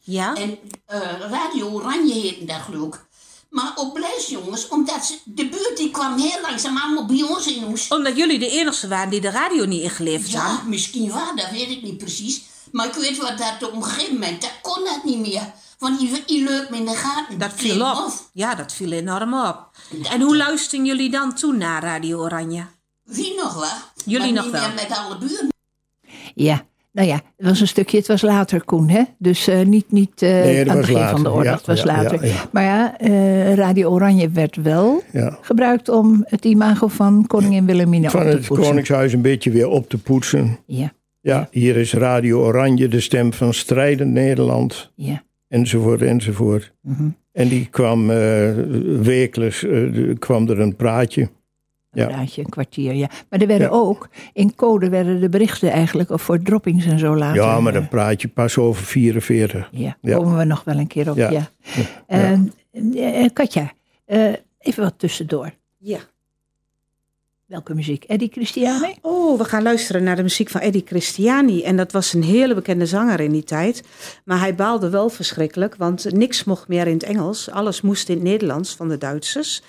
[0.04, 0.34] Ja?
[0.36, 1.00] en eh,
[1.30, 3.06] Radio Oranje heette dat geloof ik.
[3.50, 7.48] Maar op blijf jongens, omdat ze, de buurt die kwam heel langzaam allemaal bij ons
[7.48, 7.88] in huis.
[7.88, 10.70] Omdat jullie de enigste waren die de radio niet ingeleverd Ja, hadden.
[10.70, 12.42] misschien waar, dat weet ik niet precies.
[12.72, 15.54] Maar ik weet wat dat op een gegeven moment, dat kon dat niet meer.
[15.80, 17.40] Want die, die me in de gaten.
[17.40, 17.82] Dat viel op.
[17.96, 18.30] af.
[18.34, 19.70] Ja, dat viel enorm op.
[20.12, 22.66] En hoe luisteren jullie dan toe naar Radio Oranje?
[23.04, 23.70] Wie nog wel?
[24.06, 24.62] Jullie maar nog niet wel.
[24.68, 25.48] meer met alle buren.
[26.36, 29.02] Ja, nou ja, het was een stukje, het was later Koen, hè?
[29.18, 31.10] Dus eh, niet, niet eh, Nee, aan het begin later.
[31.16, 32.26] van de oorlog, Ja, het was ja, later.
[32.26, 32.46] ja.
[32.52, 35.04] Maar ja, eh, Radio Oranje werd wel
[35.42, 38.68] gebruikt om het imago van koningin Wilhelmina Van op te het poetsen.
[38.68, 40.58] Koningshuis een beetje weer op te poetsen.
[40.66, 40.92] Ja,
[41.22, 44.92] Ja, hier is Radio Oranje, de stem van strijdend Nederland.
[44.96, 45.24] ja.
[45.48, 46.74] Enzovoort, enzovoort.
[46.82, 47.08] mhm.
[47.32, 48.08] En die kwam
[49.02, 49.66] wekelijks,
[50.20, 51.30] kwam er een praatje.
[51.94, 52.26] Een Ja.
[52.36, 53.08] een kwartier, ja.
[53.30, 53.74] Maar er werden Ja.
[53.74, 57.42] ook, in code werden de berichten eigenlijk, of voor droppings en zo later.
[57.42, 59.70] Ja, maar eh, dan praat je pas over 44.
[59.72, 60.16] Ja, Ja.
[60.18, 61.30] komen we nog wel een keer op, ja.
[61.32, 61.48] Ja.
[62.08, 62.54] En,
[62.96, 63.72] eh, Katja,
[64.06, 65.52] eh, even wat tussendoor.
[65.78, 66.00] Ja.
[67.54, 68.04] Welke muziek?
[68.04, 68.96] Eddie Christiane?
[69.02, 71.64] Oh, we gaan luisteren naar de muziek van Eddie Christiani.
[71.64, 73.84] En dat was een hele bekende zanger in die tijd.
[74.26, 77.50] Maar hij baalde wel verschrikkelijk, want niks mocht meer in het Engels.
[77.50, 79.62] Alles moest in het Nederlands van de Duitsers.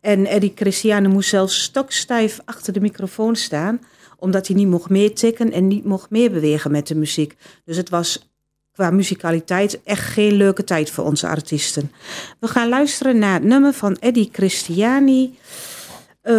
[0.00, 3.80] En Eddie Christiani moest zelfs stokstijf achter de microfoon staan,
[4.18, 7.36] omdat hij niet mocht meetikken en niet mocht meebewegen met de muziek.
[7.64, 8.28] Dus het was
[8.72, 11.92] qua muzikaliteit echt geen leuke tijd voor onze artiesten.
[12.40, 15.34] We gaan luisteren naar het nummer van Eddie Christiani.
[16.24, 16.34] Eh,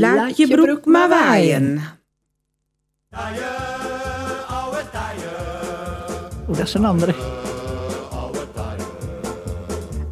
[0.00, 1.80] laat, je broek maar waaien.
[6.48, 7.14] Oeh, dat is een andere.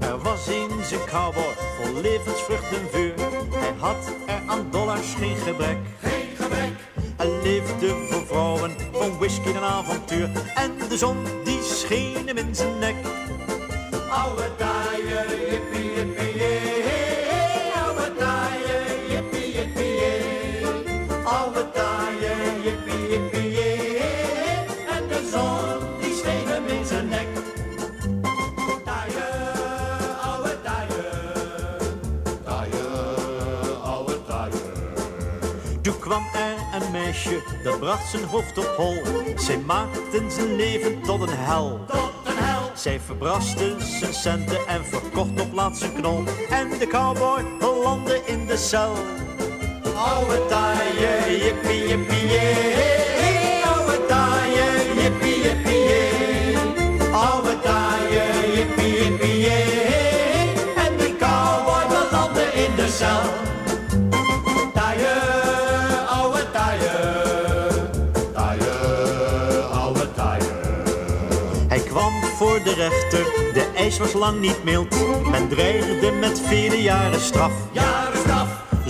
[0.01, 3.13] Er was eens een cowboy vol levensvrucht en vuur.
[3.51, 5.79] Hij had er aan dollars geen gebrek.
[6.03, 6.73] Geen gebrek.
[7.17, 10.31] Hij leefde voor vrouwen, van whisky en avontuur.
[10.55, 12.95] En de zon die scheen hem in zijn nek.
[14.11, 16.30] Oude taaie, jippie, jippie,
[21.61, 23.99] Oude taaie, jippie, jippie, jee.
[24.89, 27.27] En de zon die scheen hem in zijn nek.
[28.85, 29.27] Taaie,
[30.23, 31.05] oude taaie.
[32.45, 32.83] Taaie,
[33.83, 34.19] oude.
[35.83, 39.03] Toen kwam er een meisje, dat bracht zijn hoofd op hol.
[39.37, 41.81] Zij maakten zijn leven tot een hel.
[42.75, 46.25] Zij verbraste zijn centen en verkocht op laatst zijn knol.
[46.51, 48.93] En de cowboy belandde in de cel.
[50.01, 53.63] Oude taaie, jippie, jippie, jee.
[53.71, 56.57] Oude taaie, jippie, jippie, jee.
[57.13, 58.23] Oude taaie,
[58.55, 60.55] jippie, jippie, jee.
[60.85, 63.23] En de cowboy belandde in de cel.
[64.75, 65.15] Taaie,
[66.09, 66.97] oude taaie.
[68.35, 68.73] Taaie,
[69.73, 70.51] oude taaie.
[71.69, 74.95] Hij kwam voor de rechter, de eis was lang niet mild.
[75.31, 77.53] Men dreigde met vele jaren straf.
[77.73, 78.00] Jaren straf.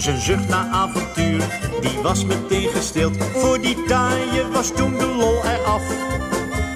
[0.01, 1.45] Zijn zucht naar avontuur,
[1.81, 3.17] die was meteen gestild.
[3.33, 5.83] Voor die taaie was toen de lol eraf.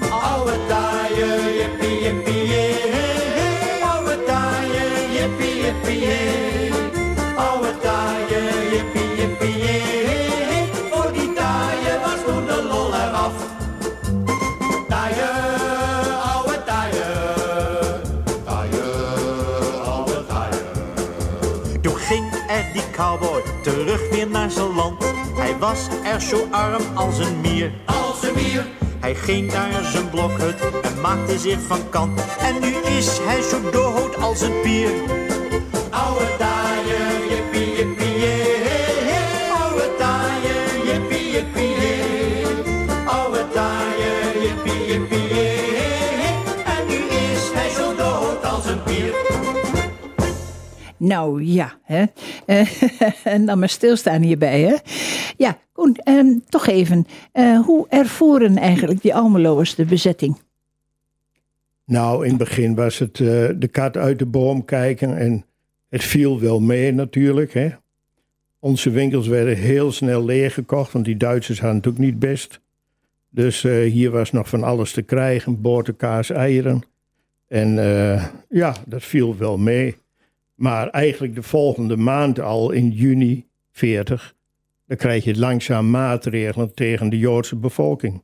[0.09, 3.81] Oude taaie, jippie, jippie, jee.
[3.83, 6.54] Oude taaie, jippie, jippie, jee.
[22.95, 25.03] Cowboy terug weer naar zijn land.
[25.35, 27.71] Hij was er zo arm als een mier.
[27.85, 28.65] Als een mier.
[28.99, 32.21] Hij ging naar zijn blokhut en maakte zich van kant.
[32.39, 34.89] En nu is hij zo dood als een pier.
[35.89, 36.54] Oude
[50.97, 52.05] Nou ja, hè.
[52.45, 52.67] Eh,
[53.33, 54.75] en dan maar stilstaan hierbij, hè.
[55.37, 57.05] Ja, Koen, ehm, toch even.
[57.31, 60.37] eh, hoe ervoeren eigenlijk die Almeloers de bezetting?
[61.85, 65.45] Nou, in het begin was het eh, de kat uit de boom kijken en
[65.89, 67.53] het viel wel mee natuurlijk.
[67.53, 67.69] Hè.
[68.59, 72.59] Onze winkels werden heel snel leeggekocht, want die Duitsers hadden ook niet best.
[73.29, 76.83] Dus hier was nog van alles te krijgen, boter, kaas, eieren.
[77.47, 77.75] En
[78.49, 79.95] ja, dat viel wel mee.
[80.55, 84.35] Maar eigenlijk de volgende maand al, in juni 40,
[84.87, 88.23] dan krijg je langzaam maatregelen tegen de Joodse bevolking.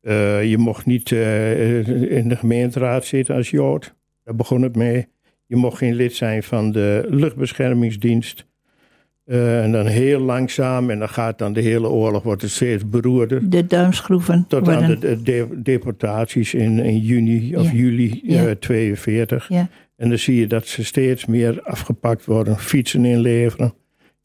[0.00, 3.94] Eh, je mocht niet eh, in de gemeenteraad zitten als Jood.
[4.24, 5.06] Daar begon het mee.
[5.46, 8.46] Je mocht geen lid zijn van de luchtbeschermingsdienst.
[9.24, 12.88] Eh, en dan heel langzaam, en dan gaat dan de hele oorlog, wordt het steeds
[12.88, 13.50] beroerder.
[13.50, 17.72] De duimschroeven Tot aan de, de de- deportaties in, in juni of Ja.
[17.78, 18.46] juli Ja.
[18.46, 19.48] eh 42.
[19.48, 19.68] Ja.
[20.00, 23.74] En dan zie je dat ze steeds meer afgepakt worden, fietsen inleveren.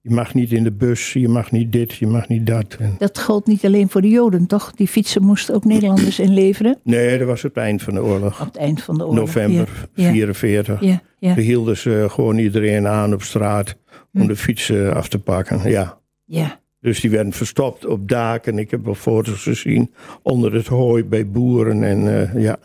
[0.01, 2.78] Je mag niet in de bus, je mag niet dit, je mag niet dat.
[2.97, 4.71] Dat gold niet alleen voor de Joden, toch?
[4.71, 6.80] Die fietsen moesten ook Nederlanders inleveren.
[6.84, 8.39] nee, dat was het eind van de oorlog.
[8.41, 9.19] Op het eind van de oorlog.
[9.19, 10.82] November Ja, ja, 44.
[10.82, 13.76] Ja, ja, hielden ze gewoon iedereen aan op straat
[14.13, 14.28] om Hm.
[14.28, 15.69] de fietsen af te pakken.
[15.69, 15.97] Ja.
[16.26, 16.59] ja.
[16.80, 18.57] Dus die werden verstopt op daken.
[18.57, 22.57] Ik heb wel foto's gezien onder het hooi bij boeren en eh, ja,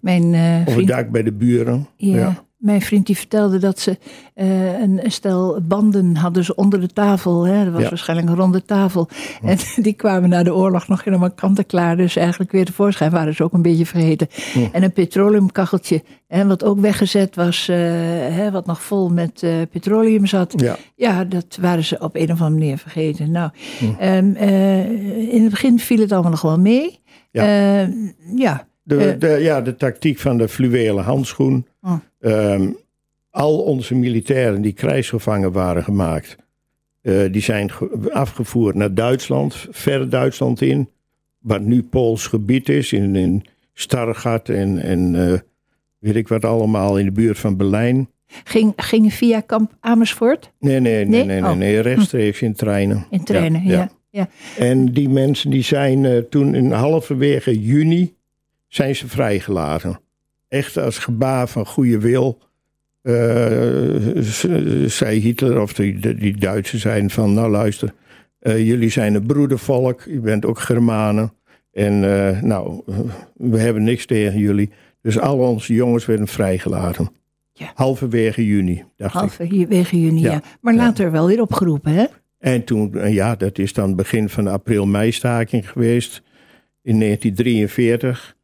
[0.00, 1.86] Mijn, eh, op het bij de buren.
[1.96, 2.44] ja, ja.
[2.56, 3.98] mijn vriend die vertelde dat ze
[4.34, 7.46] eh, een een stel banden hadden ze onder de tafel.
[7.46, 7.64] Hè?
[7.64, 7.88] Dat was Ja.
[7.88, 9.08] waarschijnlijk een ronde tafel.
[9.42, 11.96] En die kwamen na de oorlog nog helemaal kant klaar.
[11.96, 14.28] Dus eigenlijk weer tevoorschijn waren ze ook een beetje vergeten.
[14.72, 17.68] En een petroleumkacheltje, hè, wat ook weggezet was.
[17.68, 17.76] eh,
[18.36, 20.54] hè, wat nog vol met petroleum zat.
[20.56, 20.76] Ja.
[20.96, 23.30] Ja, dat waren ze op een of andere manier vergeten.
[23.30, 23.50] Nou,
[23.98, 27.00] ehm, eh, in het begin viel het allemaal nog wel mee.
[27.30, 27.42] Ja.
[27.82, 27.90] Ehm,
[28.36, 28.66] ja.
[28.82, 29.18] De, Eh.
[29.20, 31.66] de, ja, de tactiek van de fluwelen handschoen.
[31.82, 31.94] Oh.
[32.20, 32.68] Ehm,
[33.30, 36.36] al onze militairen die krijgsgevangen waren gemaakt,
[37.00, 40.88] eh, die zijn ge- afgevoerd naar Duitsland, ver Duitsland in,
[41.38, 45.38] wat nu Pools gebied is, in, in Stargard en, en eh,
[45.98, 48.08] weet ik wat allemaal, in de buurt van Berlijn.
[48.44, 51.40] Ging, ging via kamp Amersfoort Nee, nee, nee, Nee?
[51.40, 51.56] nee, Oh.
[51.56, 53.06] nee, rechtstreeks in treinen.
[53.10, 53.62] in treinen.
[53.64, 54.28] Ja, ja.
[54.58, 58.14] En die mensen die zijn eh, toen in halverwege juni
[58.74, 60.00] zijn ze vrijgelaten.
[60.48, 62.38] Echt als gebaar van goede wil.
[63.02, 63.14] eh,
[64.86, 67.94] zei Hitler of die, die- Duitsers zijn van nou luister,
[68.38, 71.32] eh, jullie zijn een broedervolk, u bent ook Germanen.
[71.72, 72.82] En eh, nou,
[73.36, 74.70] we hebben niks tegen jullie.
[75.00, 77.10] Dus al onze jongens werden vrijgelaten.
[77.52, 77.70] Ja.
[77.74, 79.20] Halverwege juni, dacht ik.
[79.20, 80.32] Halverwege juni, ja.
[80.32, 80.42] Ja.
[80.60, 82.04] Maar later wel weer opgeroepen, hè?
[82.38, 86.22] En toen, ja, dat is dan begin van de april-meistaking geweest
[86.82, 88.36] in 1943.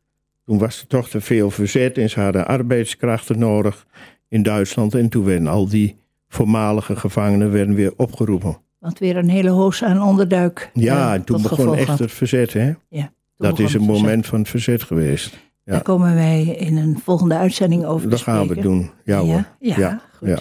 [0.48, 3.86] Toen was er toch te veel verzet en ze hadden arbeidskrachten nodig
[4.28, 4.94] in Duitsland.
[4.94, 5.96] En toen werden al die
[6.28, 8.58] voormalige gevangenen werden weer opgeroepen.
[8.78, 10.70] Want weer een hele hoos aan onderduik.
[10.74, 11.98] Ja, eh, en toen begon echt had.
[11.98, 12.72] het verzet, hè?
[12.88, 14.00] Ja, Dat is een verzet.
[14.00, 15.38] moment van het verzet geweest.
[15.64, 15.72] ja.
[15.72, 18.90] Daar komen wij in een volgende uitzending over Dat gaan we doen.
[19.04, 19.34] Ja, hoor.
[19.34, 20.28] Ja, ja, Ja, goed.
[20.28, 20.38] ja.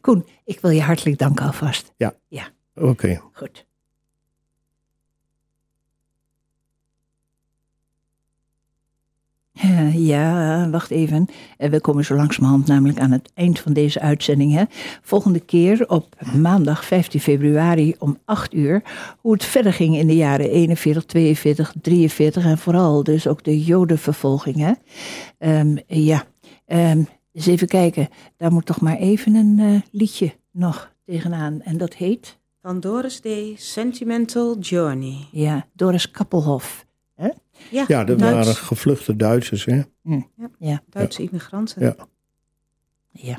[0.00, 1.92] Koen, ik wil je hartelijk danken alvast.
[2.74, 3.20] Oké.
[3.32, 3.66] Goed.
[9.56, 11.26] Eh, ja, wacht even.
[11.58, 14.52] Eh, we komen zo langzamerhand namelijk aan het eind van deze uitzending.
[14.52, 14.64] Hè.
[15.02, 18.82] Volgende keer op maandag 15 februari om 8 uur.
[19.18, 23.64] Hoe het verder ging in de jaren 41, 42, 43 en vooral dus ook de
[23.64, 24.56] jodenvervolging.
[24.56, 24.72] Hè.
[25.38, 26.24] Ehm, ja,
[26.66, 27.02] Ehm,
[27.32, 28.08] eens even kijken.
[28.36, 31.60] Daar moet toch maar even een eh, liedje nog tegenaan.
[31.62, 32.38] En dat heet?
[32.62, 35.26] Van Doris Day, Sentimental Journey.
[35.30, 36.86] Ja, Doris Kappelhof.
[37.14, 37.28] Hè?
[37.70, 38.34] Ja, Ja, dat Duits.
[38.34, 39.82] waren gevluchte Duitsers, hè?
[40.58, 41.82] Ja, Duitse immigranten.
[41.82, 41.96] Ja.
[43.10, 43.38] ja.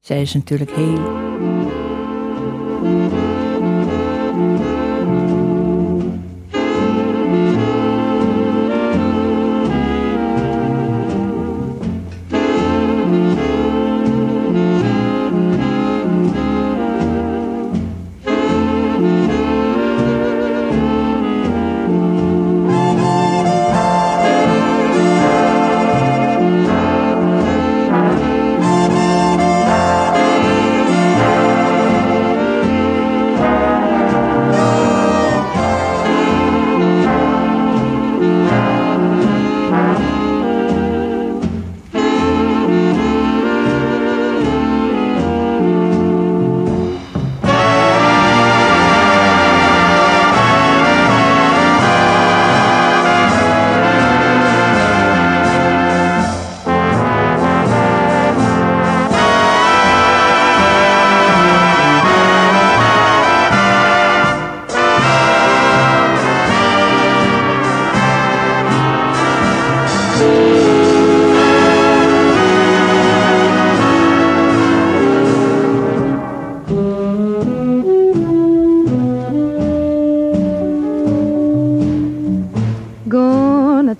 [0.00, 1.24] Zij is natuurlijk heel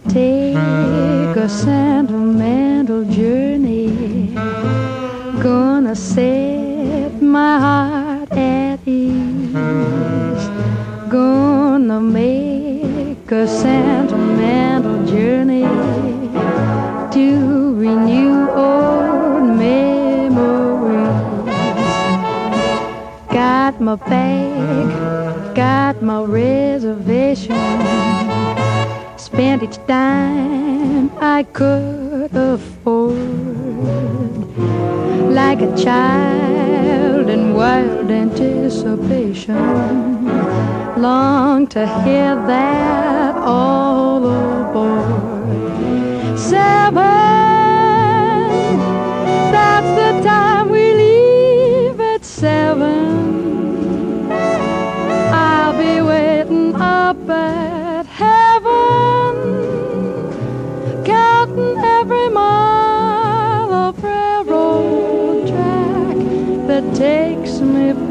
[0.08, 0.56] Take
[1.36, 4.34] a sentimental journey.
[5.42, 10.48] Gonna set my heart at ease.
[11.08, 15.64] Gonna make a sentimental journey
[17.12, 21.08] to renew old memories.
[23.30, 27.56] Got my bag, got my reservation.
[29.36, 33.18] Spent each dime I could afford.
[35.30, 40.24] Like a child in wild anticipation.
[40.96, 46.38] Long to hear that all aboard.
[46.38, 47.45] Seven,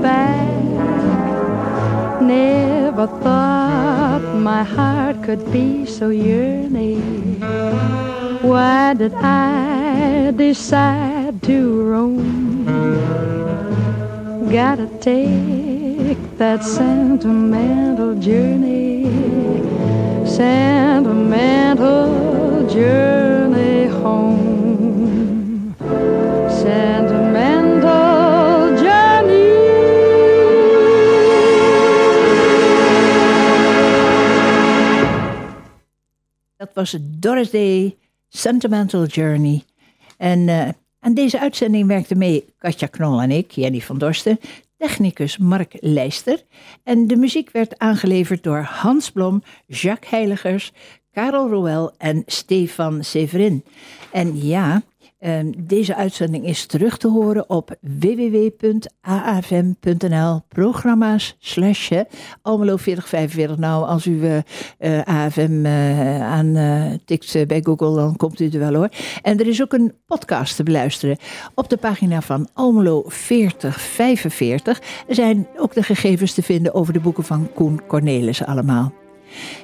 [0.05, 0.53] back.
[2.21, 7.41] Never thought my heart could be so yearning.
[8.51, 11.57] Why did I decide to
[11.91, 12.65] roam?
[14.59, 19.09] Gotta take that sentimental journey,
[20.25, 22.05] sentimental
[22.77, 25.75] journey home,
[26.63, 27.14] sentimental
[36.75, 36.97] Was
[37.51, 37.97] Day,
[38.29, 39.63] Sentimental Journey.
[40.17, 40.69] En eh,
[40.99, 44.39] aan deze uitzending werkten mee Katja Knol en ik, Jenny van Dorsten,
[44.77, 46.43] technicus Mark Leister.
[46.83, 50.71] En de muziek werd aangeleverd door Hans Blom, Jacques Heiligers,
[51.11, 53.63] Karel Roel en Stefan Severin.
[54.11, 54.81] En ja,
[55.19, 58.81] ehm, deze uitzending is terug te horen op www.afm.nl
[60.47, 61.91] programma's slash
[62.41, 63.57] Almelo 4045.
[63.57, 64.37] Nou, als u eh,
[64.77, 66.53] eh, AFM eh, aan
[67.05, 68.89] tikt bij Google, dan komt u er wel hoor.
[69.21, 71.17] En er is ook een podcast te beluisteren
[71.55, 74.81] op de pagina van Almelo 4045.
[75.07, 79.04] Er zijn ook de gegevens te vinden over de boeken van Koen Cornelis allemaal.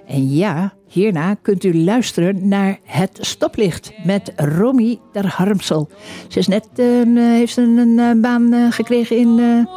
[0.07, 5.89] En ja, hierna kunt u luisteren naar Het Stoplicht met Romy der Harmsel.
[6.27, 9.67] Ze is net, eh, heeft een, een eh, baan eh, gekregen in,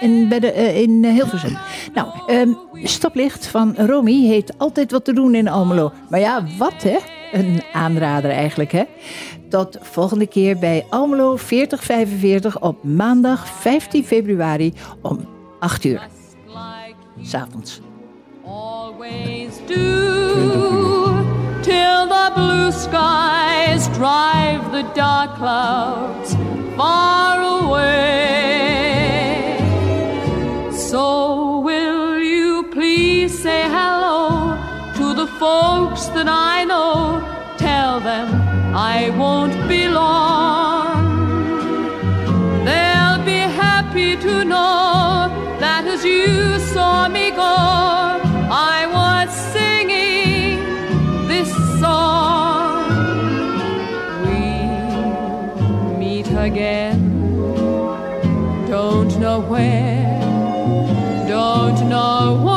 [0.00, 0.52] in, bij de,
[0.82, 1.56] in Hilversum.
[1.94, 5.92] Nou, ehm, Stoplicht van Romy heet Altijd wat te doen in Almelo.
[6.10, 6.96] Maar ja, wat hè?
[7.32, 8.84] Een aanrader eigenlijk hè?
[9.48, 14.72] Tot volgende keer bij Almelo 4045 op maandag 15 februari
[15.02, 15.20] om
[15.58, 16.08] 8 uur.
[17.22, 17.80] S'avonds.
[18.96, 21.12] Always do
[21.62, 26.34] till the blue skies drive the dark clouds
[26.78, 29.58] far away.
[30.72, 34.56] So will you please say hello
[34.94, 37.20] to the folks that I know?
[37.58, 38.28] Tell them
[38.74, 41.04] I won't be long.
[42.64, 45.28] They'll be happy to know
[45.60, 47.95] that as you saw me go,
[56.46, 56.96] again.
[58.68, 60.20] Don't know where,
[61.28, 62.55] don't know what.